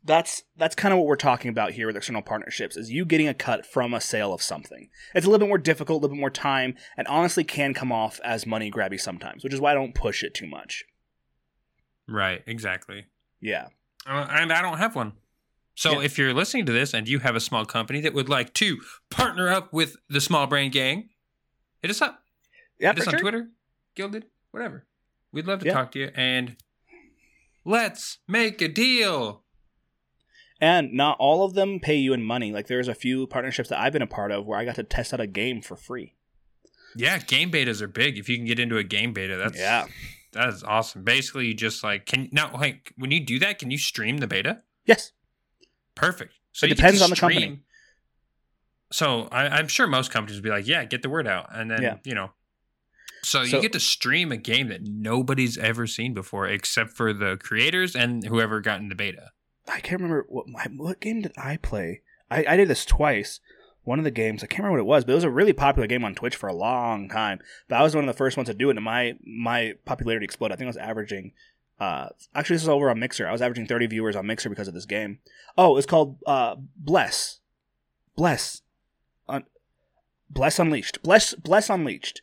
[0.03, 3.29] That's that's kind of what we're talking about here with external partnerships is you getting
[3.29, 4.89] a cut from a sale of something.
[5.15, 7.93] It's a little bit more difficult, a little bit more time, and honestly can come
[7.93, 10.85] off as money grabby sometimes, which is why I don't push it too much.
[12.09, 13.07] Right, exactly.
[13.41, 13.69] Yeah.
[14.07, 15.13] Uh, and I don't have one.
[15.75, 16.07] So Yeah.
[16.07, 18.81] if you're listening to this and you have a small company that would like to
[19.11, 21.11] partner up with the Small Brain Gang,
[21.83, 22.23] hit us up.
[22.81, 23.21] Yeah, hit us for on.
[23.21, 23.49] Twitter,
[23.95, 24.87] Guilded, whatever.
[25.33, 25.73] We'd love to Yeah.
[25.75, 26.57] talk to you and
[27.65, 29.45] let's make a deal.
[30.61, 32.51] And not all of them pay you in money.
[32.51, 34.83] Like there's a few partnerships that I've been a part of where I got to
[34.83, 36.15] test out a game for free.
[36.97, 38.19] Yeah, game betas are big.
[38.19, 39.87] If you can get into a game beta, that's Yeah.
[40.33, 41.05] That is awesome.
[41.05, 44.27] Basically, you just like can now like when you do that, can you stream the
[44.27, 44.63] beta?
[44.85, 45.13] Yes.
[45.95, 46.35] Perfect.
[46.53, 47.61] So It depends on the company.
[48.91, 51.71] So I, I'm sure most companies would be like, "Yeah, get the word out," and
[51.71, 51.97] then Yeah.
[52.05, 52.31] you know.
[53.23, 57.13] So, So- you get to stream a game that nobody's ever seen before, except for
[57.13, 59.31] the creators and whoever got in the beta.
[59.67, 62.03] I can't remember what my, what game did I play.
[62.31, 63.41] I, I did this twice.
[63.89, 65.55] One of the games I can't remember what it was, but it was a really
[65.55, 67.41] popular game on Twitch for a long time.
[67.69, 70.25] But I was one of the first ones to do it, and my my popularity
[70.25, 70.55] exploded.
[70.55, 71.33] I think I was averaging.
[71.81, 73.27] Uh, actually, this is over on Mixer.
[73.27, 75.21] I was averaging 30 viewers on Mixer because of this game.
[75.57, 77.39] Oh, it's called uh, Bless,
[78.15, 78.61] Bless,
[79.27, 79.47] Un-
[80.29, 82.21] Bless Unleashed, Bless Bless Unleashed.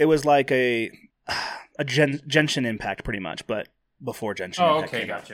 [0.00, 0.90] It was like a
[1.78, 3.68] a Gen- Genshin Impact, pretty much, but
[4.02, 4.68] before Genshin.
[4.68, 5.30] Oh, Impact came out.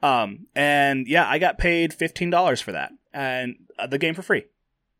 [0.00, 4.22] Um, and yeah, I got paid fifteen dollars for that, and uh, the game for
[4.22, 4.44] free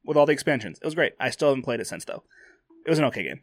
[0.04, 0.78] with all the expansions.
[0.80, 1.14] It was great.
[1.20, 2.22] I still haven't played it since though.
[2.86, 3.40] It was an okay game.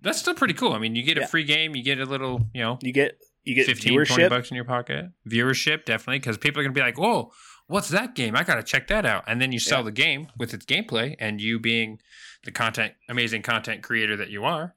[0.00, 0.72] That's still pretty cool.
[0.72, 1.26] I mean, you get a Yeah.
[1.26, 4.50] free game, you get a little, you know, you get you get 15, 20 bucks
[4.50, 5.10] in your pocket.
[5.28, 7.32] Viewership, definitely, because people are going to be like, whoa,
[7.68, 8.36] what's that game?
[8.36, 9.24] I got to check that out.
[9.26, 9.84] And then you sell Yeah.
[9.84, 12.00] the game with its gameplay, and you being
[12.44, 14.74] the content, amazing content creator that you are,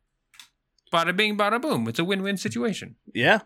[0.94, 1.88] Bada bing, bada boom.
[1.88, 2.96] It's a win-win situation.
[3.14, 3.40] Yeah.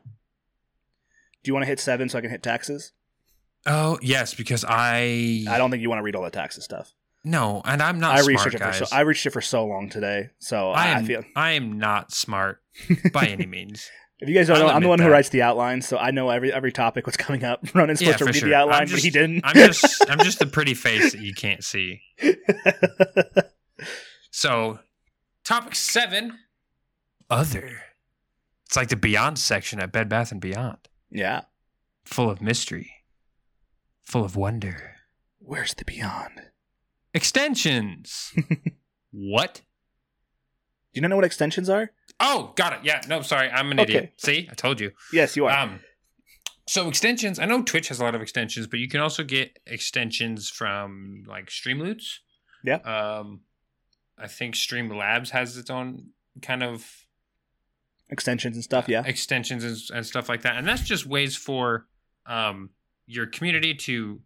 [1.43, 2.91] Do you want to hit seven so I can hit taxes?
[3.65, 6.93] Oh yes, because I I don't think you want to read all the taxes stuff.
[7.23, 9.65] No, and I'm not I smart, researched it for so I reached it for so
[9.65, 12.62] long today, so I I, am feel I am not smart
[13.13, 13.89] by any means.
[14.19, 16.12] if you guys don't I'll know, I'm the one who writes the outline, so I
[16.12, 17.63] know every every topic what's coming up.
[17.75, 18.49] Ronan's Yeah, supposed to read sure.
[18.49, 19.41] the outline, I'm but he didn't.
[19.43, 22.01] I'm just I'm just the pretty face that you can't see.
[24.32, 24.80] So,
[25.43, 26.38] topic seven,
[27.30, 27.82] other.
[28.67, 30.77] It's like the Beyond section at Bed Bath and Beyond,
[31.10, 31.41] yeah.
[32.06, 32.91] full of mystery,
[34.03, 34.95] full of wonder.
[35.39, 36.41] Where's the beyond?
[37.17, 38.32] Extensions.
[39.12, 39.56] what?
[39.56, 39.62] Do
[40.93, 41.89] you not know what extensions are?
[42.19, 42.80] Oh, got it.
[42.84, 43.93] Yeah, no, sorry, I'm an Okay.
[43.95, 44.13] idiot.
[44.17, 44.91] See, I told you.
[45.12, 45.51] Yes, you are.
[45.58, 45.80] Um,
[46.67, 47.39] so extensions.
[47.39, 51.23] I know Twitch has a lot of extensions, but you can also get extensions from
[51.27, 52.19] like Streamloots.
[52.63, 52.75] Yeah.
[52.77, 53.41] Um,
[54.17, 56.10] I think Streamlabs has its own
[56.43, 56.86] kind of
[58.10, 58.88] extensions and stuff.
[58.88, 59.03] Yeah.
[59.06, 61.88] extensions and, and stuff like that, and that's just ways for
[62.27, 62.69] um
[63.08, 64.21] your community to.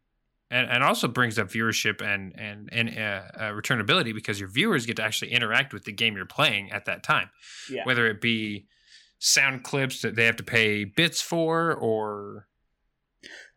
[0.53, 4.85] And, and also brings up viewership and and and uh, uh, returnability because your viewers
[4.85, 7.29] get to actually interact with the game you're playing at that time
[7.69, 7.85] Yeah.
[7.85, 8.67] whether it be
[9.17, 12.47] sound clips that they have to pay bits for or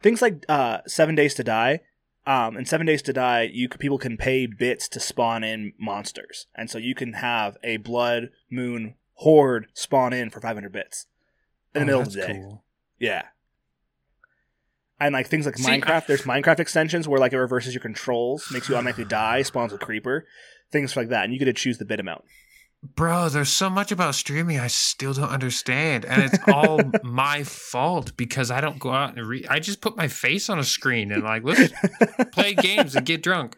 [0.02, 1.80] Things like uh, Seven Days to Die.
[2.26, 6.46] Um, in Seven Days to Die, you people can pay bits to spawn in monsters,
[6.54, 11.07] and so you can have a Blood Moon horde spawn in for 500 bits
[11.74, 12.26] in the Oh, middle of the day.
[12.33, 12.64] cool.
[12.98, 13.22] Yeah.
[15.00, 17.80] And like things like See, Minecraft, I- there's Minecraft extensions where like it reverses your
[17.83, 20.26] controls, makes you automatically die, spawns a creeper,
[20.70, 22.24] things like that, and you get to choose the bit amount.
[22.96, 28.14] bro there's so much about streaming i still don't understand and it's all my fault
[28.18, 31.11] because i don't go out and read i just put my face on a screen
[31.11, 31.72] and like let's
[32.33, 33.57] play games and get drunk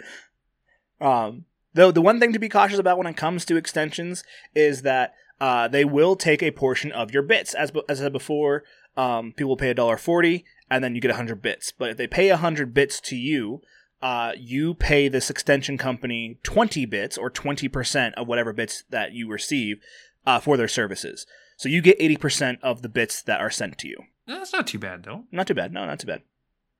[1.00, 1.44] Um,
[1.74, 5.14] though the one thing to be cautious about when it comes to extensions is that
[5.40, 7.52] uh, they will take a portion of your bits.
[7.52, 8.62] As as I said before,
[8.96, 11.72] um, people pay a dollar forty, and then you get hundred bits.
[11.76, 13.60] But if they pay hundred bits to you,
[14.02, 19.12] uh, you pay this extension company twenty bits or twenty percent of whatever bits that
[19.12, 19.78] you receive
[20.26, 21.26] uh, for their services.
[21.56, 23.96] So you get eighty percent of the bits that are sent to you.
[24.26, 25.72] that's not too bad though Not too bad.
[25.72, 26.22] No, not too bad.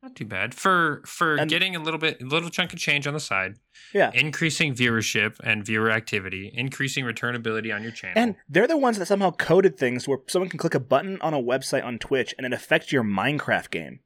[0.06, 3.06] Not too bad for for And- getting a little bit a little chunk of change
[3.06, 3.56] on the side
[3.92, 4.10] Yeah.
[4.14, 9.06] increasing viewership and viewer activity increasing returnability on your channel And they're the ones that
[9.06, 12.46] somehow coded things where someone can click a button on a website on Twitch and
[12.46, 14.00] it affects your Minecraft game.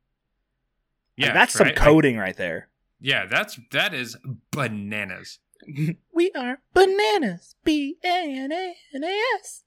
[1.18, 1.76] Like, yeah that's some right?
[1.76, 2.68] Like, coding right there.
[2.98, 4.16] yeah that's that is
[4.52, 5.38] bananas
[6.14, 7.54] we are bananas.
[7.64, 9.64] B A N A N A S.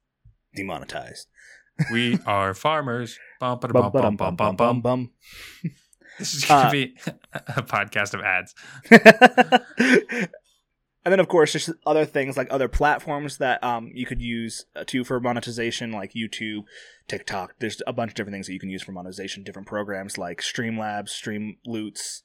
[0.56, 1.28] Demonetized.
[1.92, 3.20] We are farmers.
[3.40, 4.82] Bum, bum, bum, bum, bum, bum.
[4.82, 5.12] bum.
[6.20, 6.96] This is going to Uh, be
[7.34, 8.54] a podcast of ads.
[11.06, 14.66] and then, of course, there's other things like other platforms that um, you could use
[14.76, 16.64] uh, too for monetization, like YouTube,
[17.08, 17.56] TikTok.
[17.60, 19.44] There's a bunch of different things that you can use for monetization.
[19.44, 22.22] Different programs like Streamlabs, Streamloots.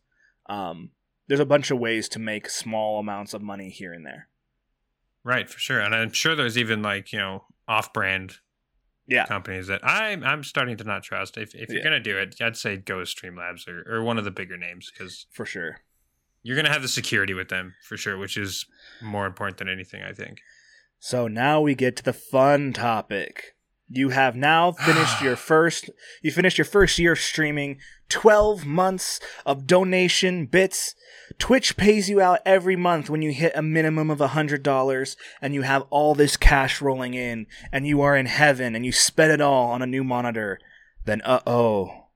[0.48, 0.90] Um,
[1.27, 4.29] there's a bunch of ways to make small amounts of money here and there.
[5.24, 5.81] Right, for sure.
[5.81, 8.37] And I'm sure there's even like, you know, off brand
[9.09, 9.27] Yeah.
[9.27, 11.37] companies that I'm I'm starting to not trust.
[11.38, 11.85] If if you're Yeah.
[11.85, 14.90] gonna do it, I'd say go with Streamlabs or, or one of the bigger names
[14.92, 15.81] because For sure.
[16.42, 18.66] you're gonna have the security with them for sure, which is
[19.01, 20.40] more important than anything, I think.
[21.01, 23.55] So now we get to the fun topic.
[23.90, 25.90] You have now finished your first
[26.22, 30.94] you finished your first year of streaming, 12 months of donation bits.
[31.38, 35.62] Twitch pays you out every month when you hit a minimum of $100 and you
[35.62, 39.40] have all this cash rolling in and you are in heaven and you spend it
[39.40, 40.59] all on a new monitor.
[41.05, 42.07] Then uh-oh.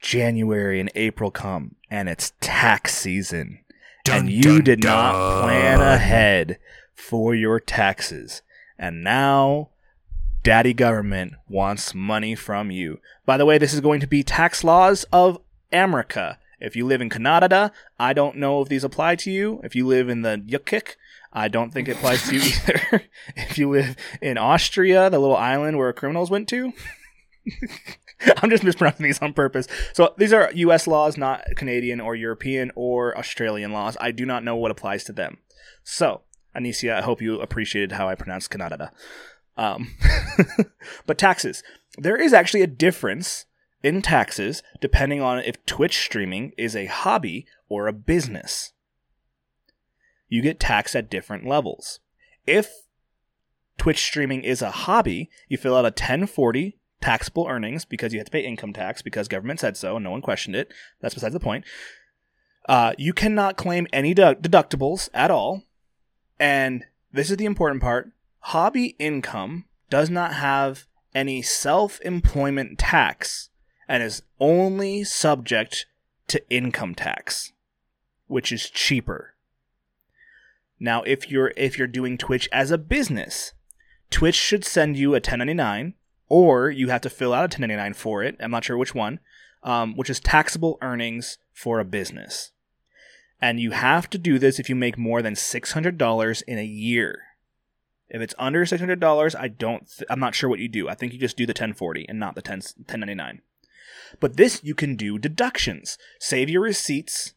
[0.00, 3.60] January and April come and it's tax season
[4.04, 6.58] Dun, and you dun, did not plan ahead
[6.94, 8.42] for your taxes.
[8.78, 9.70] And now
[10.42, 13.00] daddy government wants money from you.
[13.26, 15.38] By the way, this is going to be tax laws of
[15.72, 16.38] America.
[16.58, 19.60] If you live in Canada, I don't know if these apply to you.
[19.64, 20.96] If you live in the Yukik,
[21.32, 23.02] I don't think it applies to you either.
[23.36, 26.72] if you live in Austria, the little island where criminals went to,
[28.42, 29.66] I'm just mispronouncing these on purpose.
[29.94, 30.86] So these are U.S.
[30.86, 33.96] laws, not Canadian or European or Australian laws.
[34.00, 35.38] I do not know what applies to them.
[35.82, 36.22] So,
[36.54, 38.92] Anicia, I hope you appreciated how I pronounced Canada.
[39.60, 39.94] Um,
[41.06, 41.62] but taxes.
[41.98, 43.44] There is actually a difference
[43.82, 48.72] in taxes depending on if Twitch streaming is a hobby or a business.
[50.30, 52.00] You get taxed at different levels.
[52.46, 52.70] If
[53.76, 58.26] Twitch streaming is a hobby, you fill out a 1040 taxable earnings because you have
[58.26, 60.72] to pay income tax because government said so and no one questioned it.
[61.02, 61.66] That's besides the point.
[62.66, 65.64] Uh, you cannot claim any de- deductibles at all.
[66.38, 73.50] And this is the important part hobby income does not have any self employment tax
[73.88, 75.86] and is only subject
[76.28, 77.52] to income tax,
[78.26, 79.34] which is cheaper.
[80.78, 83.52] Now, if you're if you're doing Twitch as a business,
[84.10, 85.94] Twitch should send you a 1099,
[86.28, 88.36] or you have to fill out a 1099 for it.
[88.40, 89.20] I'm not sure which one,
[89.62, 92.52] um, which is taxable earnings for a business.
[93.42, 97.22] And you have to do this if you make more than $600 in a year.
[98.10, 100.88] If it's under $600, I don't th- I'm not sure what you do.
[100.88, 103.42] I think you just do the 1040 and not the 10 1099.
[104.18, 105.96] But this you can do deductions.
[106.18, 107.34] Save your receipts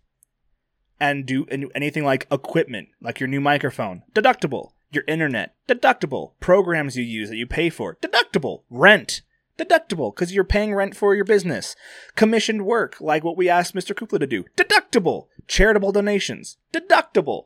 [1.00, 4.72] and do anything like equipment, like your new microphone, deductible.
[4.92, 6.34] Your internet, deductible.
[6.40, 8.62] Programs you use that you pay for, deductible.
[8.70, 9.22] Rent,
[9.58, 11.76] deductible because you're paying rent for your business.
[12.16, 13.96] Commissioned work, like what we asked Mr.
[13.96, 15.28] Kupla to do, deductible.
[15.48, 17.46] Charitable donations, deductible.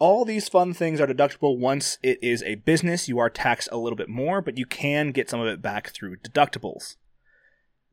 [0.00, 3.06] All these fun things are deductible once it is a business.
[3.06, 5.90] You are taxed a little bit more, but you can get some of it back
[5.90, 6.96] through deductibles.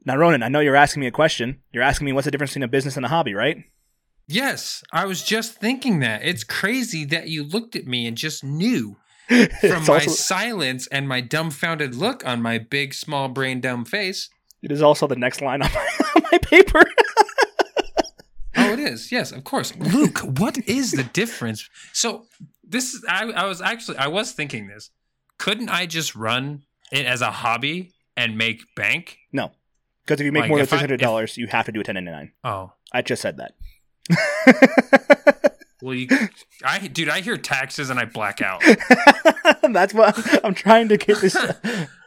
[0.06, 1.60] Now, Ronan, I know you're asking me a question.
[1.74, 3.58] You're asking me what's the difference between a business and a hobby, right?
[4.26, 6.24] Yes, I was just thinking that.
[6.24, 8.96] It's crazy that you looked at me and just knew
[9.28, 14.30] from my also- silence and my dumbfounded look on my big, small brain, dumb face.
[14.63, 16.84] It is also the next line on my, on my paper.
[18.58, 19.12] oh, it is.
[19.12, 19.76] Yes, of course.
[19.78, 21.70] Luke, what is the difference?
[21.93, 22.26] So
[22.63, 24.89] this I, I was actually I was thinking this.
[25.38, 29.17] Couldn't I just run it as a hobby and make bank?
[29.32, 29.52] No.
[30.04, 31.84] Because if you make like more than three hundred dollars, you have to do a
[31.84, 32.32] ten ninety nine.
[32.43, 33.54] Oh, I just said that.
[35.82, 36.08] well, you,
[36.63, 38.63] I, dude, I hear taxes and I black out.
[39.70, 41.36] That's what I'm trying to get this.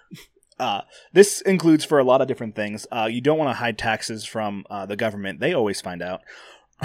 [0.61, 2.87] Uh, this includes for a lot of different things.
[2.92, 6.23] Uh, you don't want to hide taxes from uh, the government; they always find out.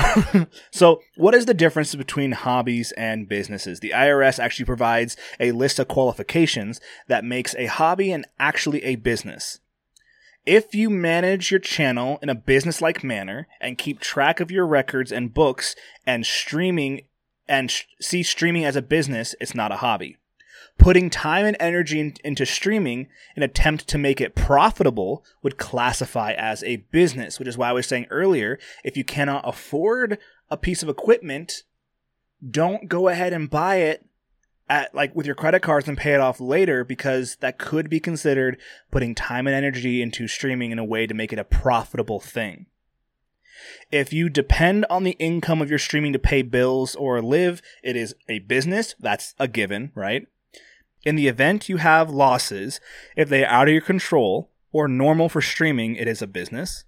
[0.72, 3.80] so, what is the difference between hobbies and businesses?
[3.80, 8.96] The IRS actually provides a list of qualifications that makes a hobby and actually a
[8.96, 9.60] business.
[10.46, 14.68] If you manage your channel in a business like manner and keep track of your
[14.68, 17.02] records and books and streaming
[17.48, 20.18] and sh- see streaming as a business, it's not a hobby.
[20.78, 26.34] Putting time and energy in- into streaming in attempt to make it profitable would classify
[26.34, 30.18] as a business, which is why I was saying earlier, if you cannot afford
[30.50, 31.64] a piece of equipment,
[32.48, 34.06] don't go ahead and buy it
[34.70, 38.00] at like with your credit cards and pay it off later because that could be
[38.00, 38.58] considered
[38.92, 42.66] putting time and energy into streaming in a way to make it a profitable thing.
[43.92, 47.96] If you depend on the income of your streaming to pay bills or live, it
[47.96, 48.96] is a business.
[49.00, 50.28] That's a given, right?
[51.06, 52.82] In the event you have losses,
[53.16, 56.84] if they are out of your control or normal for streaming, it is a business.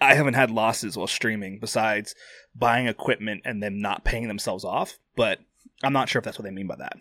[0.00, 2.16] I haven't had losses while streaming besides
[2.54, 5.38] buying equipment and them not paying themselves off, but
[5.84, 6.96] I'm not sure if that's what they mean by that.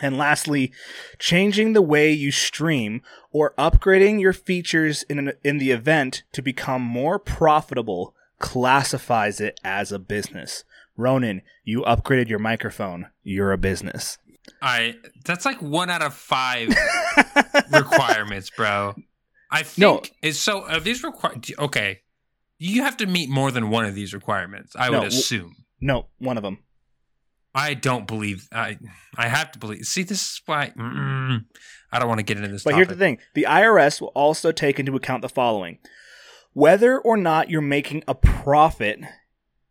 [0.00, 0.70] And lastly,
[1.18, 3.02] changing the way you stream
[3.32, 9.58] or upgrading your features in, an, in the event to become more profitable classifies it
[9.64, 10.62] as a business.
[10.96, 13.08] Ronan, you upgraded your microphone.
[13.24, 14.18] You're a business.
[14.62, 16.68] I that's like one out of five
[17.72, 18.94] requirements, bro.
[19.50, 20.02] I think no.
[20.28, 22.00] is so are these require okay.
[22.58, 25.54] You have to meet more than one of these requirements, I no, would assume.
[25.80, 26.58] no, one of them.
[27.54, 28.78] I don't believe I.
[29.16, 29.84] I have to believe.
[29.84, 32.62] See, this is why I don't want to get into this.
[32.62, 32.88] But topic.
[32.88, 35.78] here's the thing: the IRS will also take into account the following:
[36.52, 39.00] whether or not you're making a profit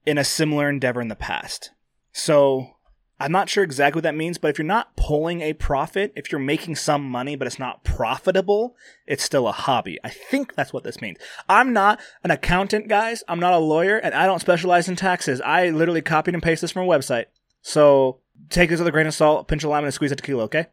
[0.05, 1.71] in a similar endeavor in the past.
[2.13, 2.76] So
[3.19, 6.31] I'm not sure exactly what that means, but if you're not pulling a profit, if
[6.31, 8.75] you're making some money but it's not profitable,
[9.07, 9.97] it's still a hobby.
[10.03, 11.17] I think that's what this means.
[11.49, 13.23] I'm not an accountant, guys.
[13.27, 15.41] I'm not a lawyer, and I don't specialize in taxes.
[15.41, 17.25] I literally copied and pasted this from a website.
[17.61, 20.43] So take this with a grain of salt, pinch a lime, and squeeze a tequila,
[20.43, 20.67] okay?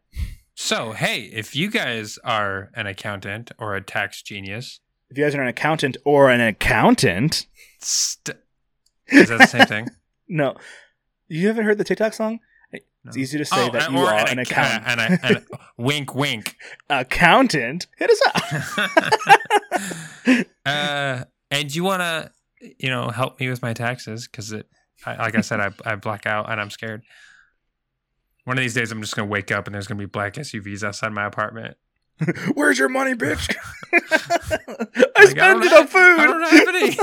[0.55, 4.81] So, hey, if you guys are an accountant or a tax genius,
[5.11, 7.47] if you guys are an accountant or an accountant,
[7.81, 8.39] st-
[9.09, 9.89] is that the same thing?
[10.29, 10.57] no.
[11.29, 12.41] You haven't heard the TikTok song?
[12.73, 13.21] It's no.
[13.21, 14.85] easy to say oh, that you are an, an accountant.
[14.87, 16.57] And, and, and, wink, wink.
[16.89, 18.21] Accountant, hit us
[20.27, 20.47] up.
[20.67, 22.31] uh, and you want to,
[22.79, 24.67] you know, help me with my taxes because it
[25.07, 27.03] I, like I said, I, I black out and I'm scared.
[28.45, 30.83] One of these days, I'm just gonna wake up and there's gonna be black SUVs
[30.83, 31.77] outside my apartment.
[32.55, 33.55] Where's your money, bitch?
[33.93, 33.99] I
[35.19, 36.21] like, spent I it on food.
[36.21, 36.97] I don't have any.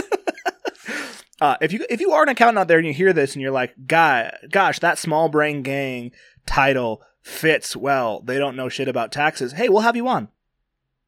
[1.41, 3.41] Uh, if you if you are an accountant out there and you hear this and
[3.41, 6.11] you're like, "Guy, gosh, that small brain gang
[6.45, 8.21] title fits well.
[8.21, 10.29] They don't know shit about taxes." Hey, we'll have you on.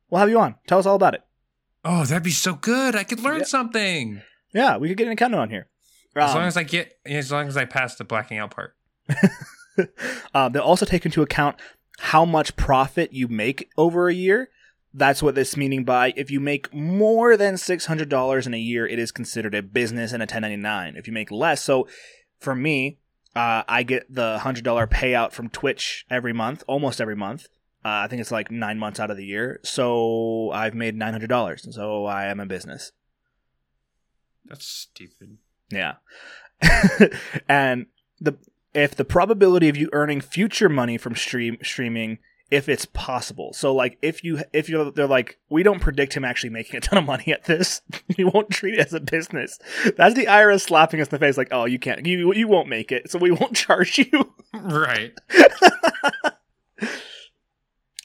[0.10, 0.56] We'll have you on.
[0.68, 1.24] Tell us all about it.
[1.86, 2.96] Oh, that'd be so good.
[2.96, 3.46] I could learn yeah.
[3.46, 4.22] something.
[4.54, 5.68] Yeah, we could get an accountant on here.
[6.16, 8.76] Um, as long as I get, as long as I pass the blacking out part.
[10.34, 11.58] um, they'll also take into account
[12.00, 14.50] how much profit you make over a year.
[14.94, 19.00] That's what this meaning by if you make more than $600 in a year, it
[19.00, 20.96] is considered a business and a 1099.
[20.96, 21.88] If you make less, so
[22.40, 23.00] for me,
[23.36, 27.48] uh, I get the $100 payout from Twitch every month, almost every month.
[27.84, 29.60] Uh, I think it's like nine months out of the year.
[29.64, 31.64] So I've made $900.
[31.64, 32.92] And so I am a business.
[34.46, 35.38] That's stupid.
[35.72, 35.96] Yeah.
[37.50, 37.88] and
[38.22, 38.38] the
[38.74, 42.20] if the probability of you earning future money from stream streaming
[42.54, 43.52] if it's possible.
[43.54, 46.82] So like if you if you're they're like we don't predict him actually making a
[46.82, 47.82] ton of money at this.
[48.18, 49.58] we won't treat it as a business.
[49.98, 52.70] That's the IRS slapping us in the face like, "Oh, you can't you you won't
[52.70, 53.10] make it.
[53.10, 55.14] So we won't charge you." Right.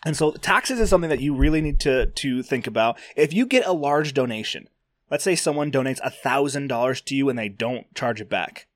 [0.07, 2.99] and so taxes is something that you really need to to think about.
[3.16, 4.66] If you get a large donation,
[5.11, 8.66] let's say someone donates a thousand dollars to you and they don't charge it back.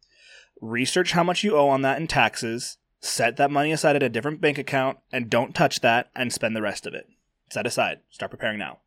[0.60, 4.08] Research how much you owe on that in taxes, set that money aside at a
[4.08, 7.06] different bank account, and don't touch that and spend the rest of it.
[7.50, 7.98] Set aside.
[8.08, 8.78] Start preparing now.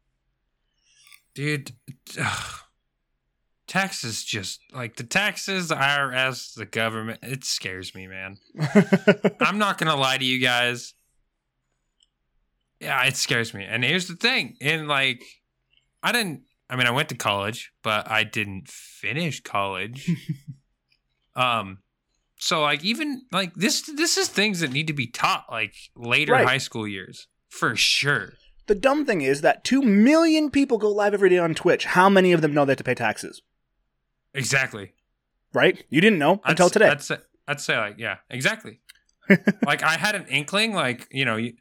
[1.36, 1.74] Dude,
[2.20, 2.62] ugh.
[3.68, 8.38] taxes just like the taxes, the IRS, the government, it scares me, man.
[9.42, 10.94] I'm not going to lie to you guys.
[12.80, 13.66] Yeah, it scares me.
[13.66, 14.56] And here's the thing.
[14.62, 15.24] And like
[16.02, 20.10] I didn't I mean, I went to college, but I didn't finish college.
[21.36, 21.80] um
[22.38, 26.34] so like even like this this is things that need to be taught like later
[26.34, 26.46] Right.
[26.48, 28.34] high school years for sure.
[28.68, 31.86] the dumb thing is that 2 million people go live every day on Twitch.
[31.86, 33.42] How many of them know they have to pay taxes?
[34.34, 34.94] Exactly.
[35.54, 35.84] Right?
[35.90, 36.90] You didn't know I'd until s- today.
[36.90, 37.18] I'd say,
[37.48, 38.82] I'd say like yeah, exactly.
[39.66, 41.54] like I had an inkling, like you know, you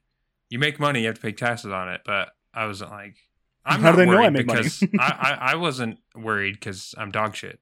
[0.50, 3.16] you make money, you have to pay taxes on it, but I wasn't like
[3.64, 4.62] I'm How not do they know I worried make money?
[4.64, 7.60] because I, I I wasn't worried because I'm dog shit.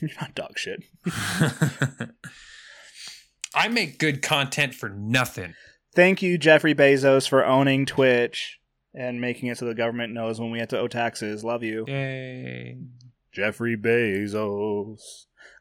[0.00, 0.82] You're not dog shit.
[3.54, 5.54] I make good content for nothing.
[5.94, 8.58] Thank you, Jeffrey Bezos, for owning Twitch
[8.94, 11.42] and making it so the government knows when we have to owe taxes.
[11.42, 11.84] Love you.
[11.88, 12.76] Yay!
[13.32, 15.00] Jeffrey Bezos.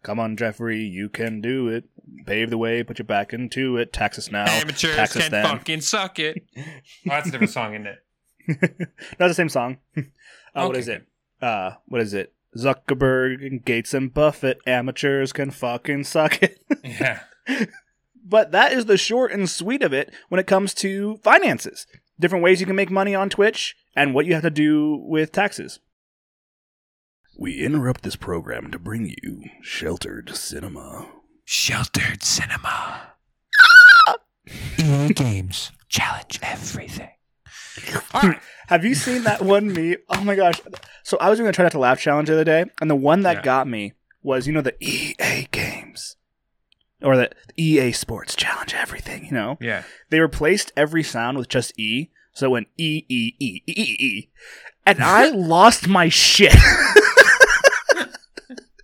[0.03, 1.85] Come on, Jeffrey, you can do it.
[2.25, 3.91] Pave the way, put your back into it.
[3.93, 4.45] Tax us now.
[4.47, 5.45] Amateurs tax us can then.
[5.45, 6.45] fucking suck it.
[6.57, 6.61] Oh,
[7.05, 8.89] that's a different song, isn't it?
[9.17, 9.77] That's the same song.
[9.97, 10.01] uh,
[10.53, 10.79] What Okay.
[10.79, 11.07] is it?
[11.41, 12.33] Uh, what is it?
[12.57, 16.59] Zuckerberg and Gates and Buffett, amateurs can fucking suck it.
[16.83, 17.21] Yeah.
[18.23, 21.85] but that is the short and sweet of it when it comes to finances.
[22.19, 25.31] Different ways you can make money on Twitch and what you have to do with
[25.31, 25.79] taxes.
[27.37, 31.07] We interrupt this program to bring you Sheltered Cinema.
[31.43, 33.13] Sheltered cinema.
[34.79, 37.09] EA Games challenge everything.
[38.13, 38.39] All right.
[38.67, 39.97] Have you seen that one meme?
[40.09, 40.59] Oh my gosh.
[41.03, 42.95] So I was going to try not to laugh challenge the other day, and the
[42.95, 43.41] one that Yeah.
[43.43, 46.15] got me was, you know, the EA games.
[47.01, 49.57] Or the EA Sports challenge everything, you know?
[49.61, 49.83] Yeah.
[50.09, 53.95] They replaced every sound with just E, so it went E, E, E, E, E,
[53.99, 54.29] E.
[54.87, 56.55] And I lost my shit.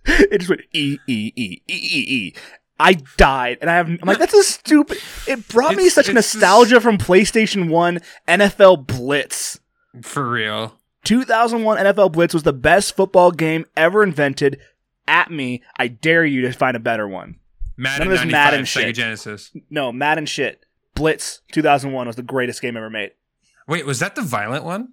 [0.04, 2.34] it just went E, E, E, E, E, E.
[2.80, 3.86] I died, and I have.
[3.88, 4.98] I'm like, that's a stupid.
[5.28, 9.60] It brought me It's- such it's nostalgia from PlayStation One NFL Blitz.
[10.02, 10.78] For real.
[11.04, 14.58] 2001 NFL Blitz was the best football game ever invented.
[15.06, 17.36] At me, I dare you to find a better one.
[17.76, 18.94] Madden None of this 95 Madden shit.
[18.94, 19.50] Genesis.
[19.68, 20.64] No, Madden shit.
[20.94, 23.10] Blitz 2001 was the greatest game ever made.
[23.66, 24.92] Wait, was that the violent one?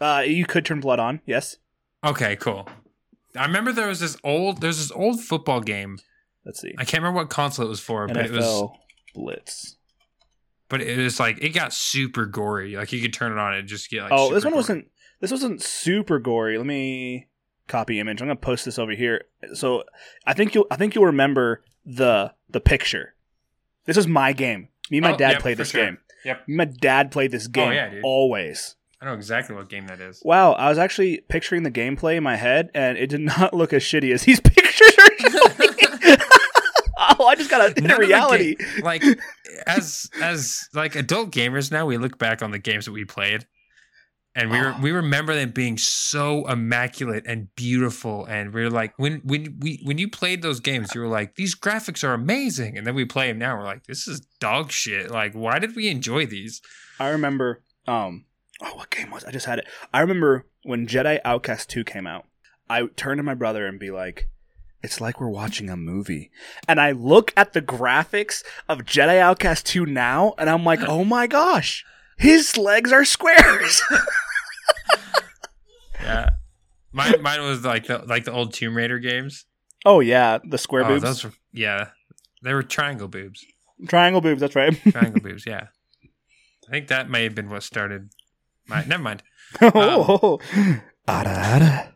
[0.00, 1.56] Uh, you could turn blood on, yes.
[2.02, 2.68] Okay, cool.
[3.36, 5.98] I remember there was this old there's this old football game.
[6.44, 6.74] Let's see.
[6.78, 8.68] I can't remember what console it was for, but it was
[9.14, 9.76] Blitz.
[10.68, 12.76] but it was like it got super gory.
[12.76, 14.58] Like you could turn it on and just get like oh, this one gory.
[14.58, 14.90] wasn't.
[15.20, 16.58] This wasn't super gory.
[16.58, 17.26] Let me
[17.68, 18.20] copy image.
[18.20, 19.24] I'm gonna post this over here.
[19.54, 19.84] So
[20.26, 20.66] I think you'll.
[20.70, 23.14] I think you'll remember the the picture.
[23.86, 24.68] This was my game.
[24.90, 25.84] Me and my Oh, dad yep, played this sure.
[25.84, 25.98] game.
[26.24, 26.40] Yep.
[26.40, 28.02] Oh, My dad played this oh, game oh, yeah, dude.
[28.04, 28.76] always.
[29.00, 30.22] I know exactly what game that is.
[30.24, 33.74] Wow, I was actually picturing the gameplay in my head, and it did not look
[33.74, 35.73] as shitty as these pictures are showing.
[37.24, 38.54] Oh, I just got a None of reality.
[38.56, 39.02] ga- like
[39.66, 43.46] as as like adult gamers now we look back on the games that we played
[44.36, 44.76] and we Oh.
[44.82, 49.80] we remember them being so immaculate and beautiful and we are like when when we
[49.84, 53.04] when you played those games you were like these graphics are amazing and then we
[53.04, 56.60] play them now we're like this is dog shit like why did we enjoy these
[56.98, 57.62] I remember.
[57.88, 58.24] Um,
[58.62, 59.24] oh, what game was?
[59.24, 59.28] it?
[59.28, 59.66] I just had it.
[59.92, 62.24] I remember when Jedi Outcast Two came out.
[62.70, 64.28] I turned to my brother and be like,
[64.84, 66.30] "It's like we're watching a movie."
[66.68, 71.04] And I look at the graphics of Jedi Outcast Two now, and I'm like, "Oh
[71.04, 71.84] my gosh,
[72.16, 73.82] his legs are squares."
[76.02, 76.30] yeah
[76.92, 79.46] mine mine was like the like the old Tomb Raider games
[79.84, 81.88] oh yeah, the square oh, boobs, those were, yeah
[82.42, 83.44] they were triangle boobs
[83.88, 84.40] triangle boobs.
[84.40, 84.74] That's right.
[84.92, 85.68] triangle boobs yeah
[86.68, 88.10] I think that may have been what started.
[88.66, 89.22] My never mind.
[89.60, 90.40] Um, oh,
[91.06, 91.94] ada, ada.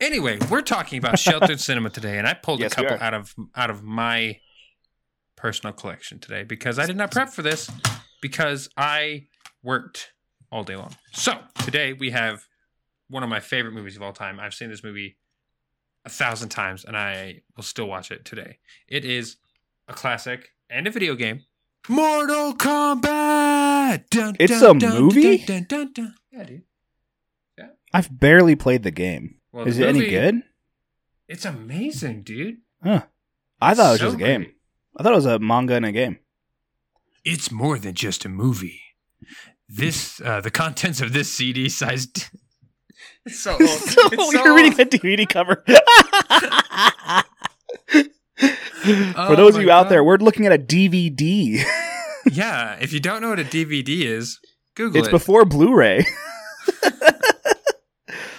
[0.00, 3.34] Anyway, we're talking about sheltered cinema today, and I pulled Yes, a couple out of
[3.54, 4.40] out of my
[5.36, 7.70] personal collection today because I did not prep for this
[8.20, 9.26] because I
[9.62, 10.12] worked
[10.52, 10.94] all day long.
[11.12, 12.44] So today we have
[13.08, 14.38] one of my favorite movies of all time.
[14.38, 15.16] I've seen this movie
[16.04, 18.58] a thousand times, and I will still watch it today.
[18.88, 19.36] It is
[19.88, 21.44] a classic and a video game.
[21.88, 24.10] Mortal Kombat.
[24.10, 25.38] Dun, It's dun, a dun, movie?
[25.38, 26.14] Dun, dun, dun, dun.
[26.32, 26.62] Yeah, dude.
[27.94, 29.36] I've barely played the game.
[29.56, 30.42] Well, Is it any good?
[31.28, 32.56] It's amazing, dude.
[32.84, 33.04] Huh.
[33.58, 34.42] I thought it was So just a game.
[34.42, 34.54] great.
[34.98, 36.18] I thought it was a manga and a game.
[37.24, 38.82] It's more than just a movie.
[39.66, 42.26] This, uh, the contents of this CD sized.
[43.26, 43.60] It's so old.
[43.68, 44.90] so It's you're reading old.
[44.90, 45.64] the DVD cover.
[49.18, 51.62] Oh For those of you out there, we're looking at a DVD.
[52.30, 54.38] Yeah, if you don't know what a DVD is,
[54.76, 55.10] Google it's it.
[55.14, 56.04] It's before Blu-ray.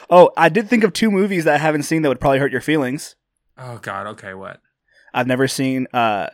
[0.10, 2.52] Oh, I did think of two movies that I haven't seen that would probably hurt
[2.52, 3.16] your feelings.
[3.58, 4.08] oh God.
[4.08, 4.34] Okay.
[4.34, 4.62] What?
[5.14, 6.28] I've never seen uh,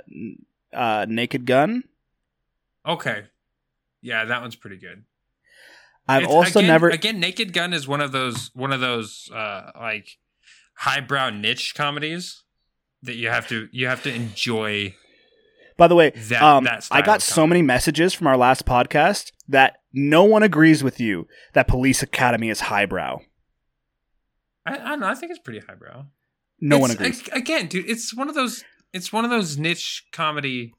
[0.74, 1.84] uh, Naked Gun.
[2.86, 3.24] Okay.
[4.02, 5.04] Yeah, that one's pretty good.
[6.08, 6.90] I've It's- also again, never.
[6.90, 7.20] again.
[7.20, 10.18] Naked Gun is one of those one of those uh, like
[10.76, 12.44] highbrow niche comedies
[13.04, 14.96] that you have to you have to enjoy.
[15.78, 19.32] By the way, that- um, that I got so many messages from our last podcast
[19.48, 23.20] that no one agrees with you that Police Academy is highbrow.
[24.66, 25.08] I, I don't know.
[25.08, 26.06] I think it's pretty highbrow.
[26.62, 27.22] No one agrees.
[27.28, 28.64] ag- Again, dude, it's one of those.
[28.94, 30.74] It's one of those niche comedy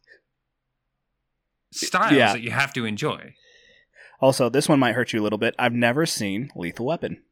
[1.72, 2.32] styles Yeah.
[2.32, 3.34] that you have to enjoy.
[4.20, 5.54] Also, this one might hurt you a little bit.
[5.58, 7.22] I've never seen Lethal Weapon.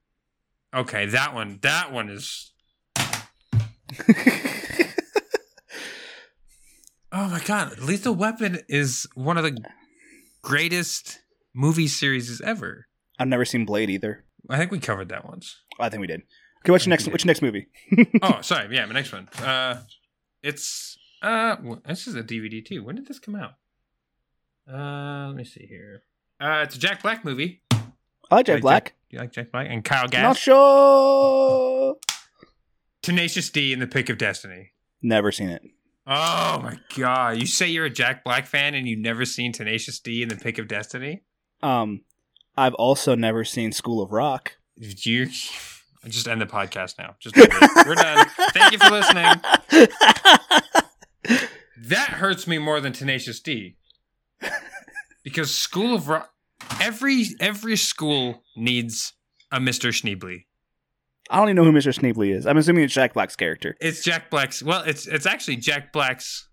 [0.74, 1.58] Okay, that one.
[1.62, 2.52] That one is.
[7.14, 9.62] Oh my god, Lethal Weapon is one of the
[10.40, 11.20] greatest
[11.54, 12.86] movie series ever.
[13.18, 14.24] I've never seen Blade either.
[14.48, 15.60] I think we covered that once.
[15.78, 16.22] I think we did.
[16.62, 17.08] Okay, what's your next?
[17.08, 17.66] What's your next movie?
[18.22, 18.74] Oh, sorry.
[18.74, 19.28] Yeah, my next one.
[19.42, 19.80] Uh,
[20.42, 22.84] it's uh, wh- this is a DVD too.
[22.84, 23.54] When did this come out?
[24.72, 26.02] Uh, let me see here.
[26.40, 27.62] Uh, it's a Jack Black movie.
[28.30, 28.94] I like Jack Like Black.
[29.10, 30.22] Do you like Jack Black and Kyle Gass?
[30.22, 31.96] Not sure.
[33.02, 34.70] Tenacious D in the Pick of Destiny.
[35.02, 35.62] Never seen it.
[36.06, 37.38] Oh my god!
[37.40, 40.36] You say you're a Jack Black fan and you've never seen Tenacious D in the
[40.36, 41.22] Pick of Destiny?
[41.62, 42.02] Um,
[42.56, 44.56] I've also never seen School of Rock.
[44.76, 45.28] You
[46.08, 47.14] just end the podcast now.
[47.20, 48.26] Just we're done.
[48.52, 49.26] Thank you for listening.
[51.84, 53.76] That hurts me more than Tenacious D.
[55.24, 56.32] Because School of Rock
[56.80, 59.12] every every school needs
[59.50, 59.90] a Mr.
[59.90, 60.44] Schneebly.
[61.30, 61.98] I don't even know who Mr.
[61.98, 62.46] Sneebly is.
[62.46, 63.76] I'm assuming it's Jack Black's character.
[63.80, 66.48] It's Jack Black's well, it's it's actually Jack Black's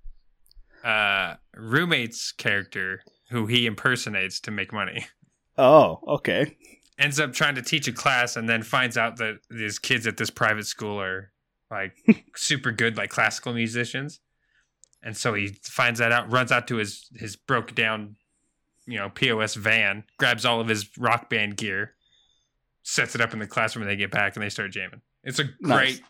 [0.84, 5.06] uh roommate's character who he impersonates to make money.
[5.58, 6.56] Oh, okay.
[7.00, 10.18] Ends up trying to teach a class and then finds out that these kids at
[10.18, 11.32] this private school are
[11.72, 11.96] like
[12.36, 14.20] super good like classical musicians.
[15.02, 18.18] And so he finds that out, runs out to his his broke down,
[18.86, 21.96] you know, POS van, grabs all of his rock band gear,
[22.84, 25.02] sets it up in the classroom, and they get back and they start jamming.
[25.24, 25.62] It's a great.
[25.62, 26.02] Nice.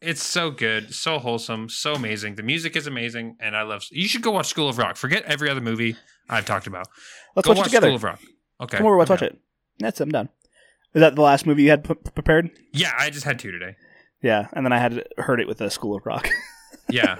[0.00, 2.34] It's so good, so wholesome, so amazing.
[2.34, 3.84] The music is amazing, and I love.
[3.90, 4.96] You should go watch School of Rock.
[4.96, 5.96] Forget every other movie
[6.28, 6.88] I've talked about.
[7.34, 7.86] Let's go watch it together.
[7.86, 8.20] School of Rock.
[8.60, 9.26] Okay, Come over, let's okay.
[9.26, 9.40] watch it.
[9.78, 10.00] That's.
[10.00, 10.28] I'm done.
[10.94, 12.50] Is that the last movie you had p- prepared?
[12.72, 13.76] Yeah, I just had two today.
[14.22, 16.28] Yeah, and then I had heard it with the School of Rock.
[16.90, 17.16] Yeah,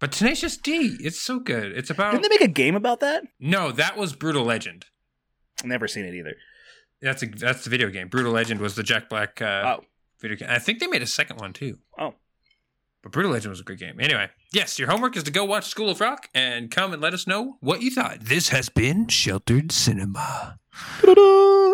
[0.00, 1.72] but Tenacious D, it's so good.
[1.72, 3.24] It's about Didn't they make a game about that?
[3.38, 4.84] no, that was Brutal Legend.
[5.64, 6.34] Never seen it either.
[7.00, 8.08] That's a, that's the video game.
[8.08, 9.84] Brutal Legend was the Jack Black uh, oh,
[10.20, 10.48] video game.
[10.50, 11.78] I think they made a second one too.
[11.98, 12.14] Oh.
[13.02, 13.98] But Brutal Legend was a good game.
[14.00, 17.14] Anyway, yes, your homework is to go watch School of Rock and come and let
[17.14, 18.20] us know what you thought.
[18.20, 20.58] This has been Sheltered Cinema.
[21.00, 21.72] Ta-da!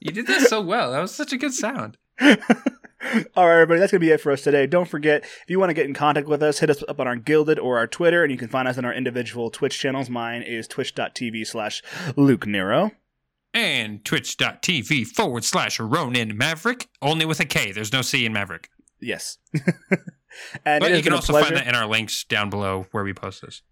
[0.00, 0.92] You did that so well.
[0.92, 1.96] That was such a good sound.
[2.20, 4.66] All right, everybody, that's going to be it for us today.
[4.66, 7.06] Don't forget, if you want to get in contact with us, hit us up on
[7.06, 10.10] our Guilded or our Twitter, and you can find us on our individual Twitch channels.
[10.10, 11.82] Mine is twitch.tv slash
[12.16, 12.90] Luke Nero.
[13.52, 17.72] And twitch.tv forward slash Ronin Maverick, only with a K.
[17.72, 18.68] There's no C in Maverick.
[19.00, 19.38] Yes.
[20.64, 21.46] and But you can also pleasure.
[21.46, 23.62] find that in our links down below where we post this.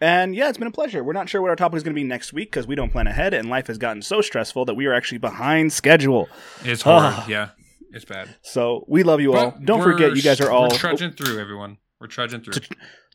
[0.00, 1.04] And yeah, it's been a pleasure.
[1.04, 2.90] We're not sure what our topic is going to be next week because we don't
[2.90, 6.28] plan ahead, and life has gotten so stressful that we are actually behind schedule.
[6.64, 7.14] It's hard.
[7.16, 7.26] Ah.
[7.28, 7.50] yeah,
[7.90, 8.34] it's bad.
[8.42, 9.50] So we love you all.
[9.50, 11.76] But Don't forget, you guys are all We're trudging through, everyone.
[12.00, 12.54] We're trudging through.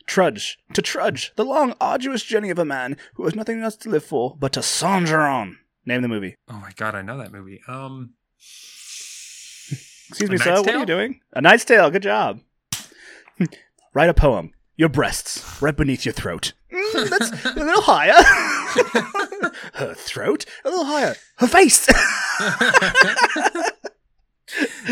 [0.06, 3.88] trudge to trudge the long, arduous journey of a man who has nothing else to
[3.90, 5.58] live for but to saunter on.
[5.84, 6.36] Name the movie.
[6.48, 7.60] Oh my god, I know that movie.
[7.66, 8.14] Um,
[10.08, 10.62] Excuse me, sir.
[10.62, 11.20] What are you doing?
[11.32, 11.90] A Knight's Tale.
[11.90, 12.40] Good job.
[13.94, 14.52] Write a poem.
[14.76, 16.52] Your breasts, right beneath your throat.
[16.72, 18.12] Mm, that's a little higher.
[19.74, 21.14] Her throat, a little higher.
[21.38, 21.86] Her face.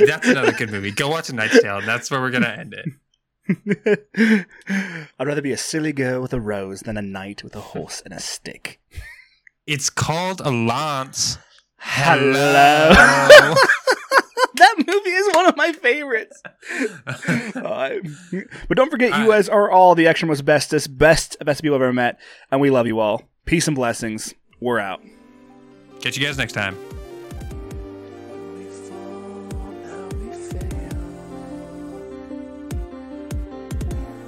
[0.07, 0.91] That's another good movie.
[0.91, 1.79] Go watch A Knight's Tale.
[1.79, 4.47] and That's where we're gonna end it.
[5.19, 8.03] I'd rather be a silly girl with a rose than a knight with a horse
[8.05, 8.81] and a stick.
[9.67, 11.39] It's called a lance.
[11.79, 12.91] Hello.
[12.95, 13.55] Hello.
[14.95, 16.43] Movie is one of my favorites.
[17.55, 17.95] Uh,
[18.69, 21.83] but don't forget, you guys are all the extra most bestest, best, best people I've
[21.83, 22.21] ever met,
[22.51, 23.23] and we love you all.
[23.47, 24.35] Peace and blessings.
[24.61, 25.03] We're out.
[26.01, 26.77] Catch you guys next time.
[28.55, 29.51] we fall,
[29.85, 30.97] how we fail.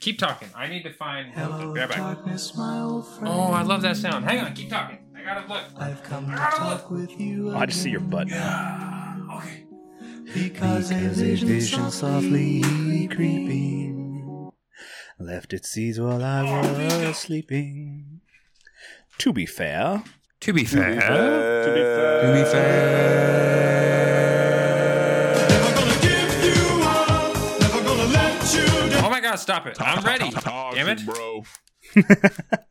[0.00, 0.48] Keep talking.
[0.52, 1.32] I need to find.
[1.32, 1.98] Hello, oh, Be right back.
[1.98, 3.28] darkness, my old friend.
[3.28, 4.24] Oh, I love that sound.
[4.24, 4.52] Hang on.
[4.52, 4.98] Keep talking.
[5.16, 5.62] I gotta look.
[5.78, 7.52] I've come to talk with you.
[7.52, 8.26] Oh, I just see your butt.
[8.32, 9.64] Ah, okay.
[10.34, 14.50] because, a vision, softly creeping.
[15.20, 18.22] left its seeds while I oh, was sleeping.
[19.18, 20.02] To be fair,
[20.40, 20.94] To be fair.
[20.94, 23.36] to be fair, To be fair.
[23.38, 23.55] Oh my god,
[29.36, 29.80] stop it.
[29.80, 30.30] I'm ready.
[30.30, 31.04] Damn it.
[31.06, 31.44] bro.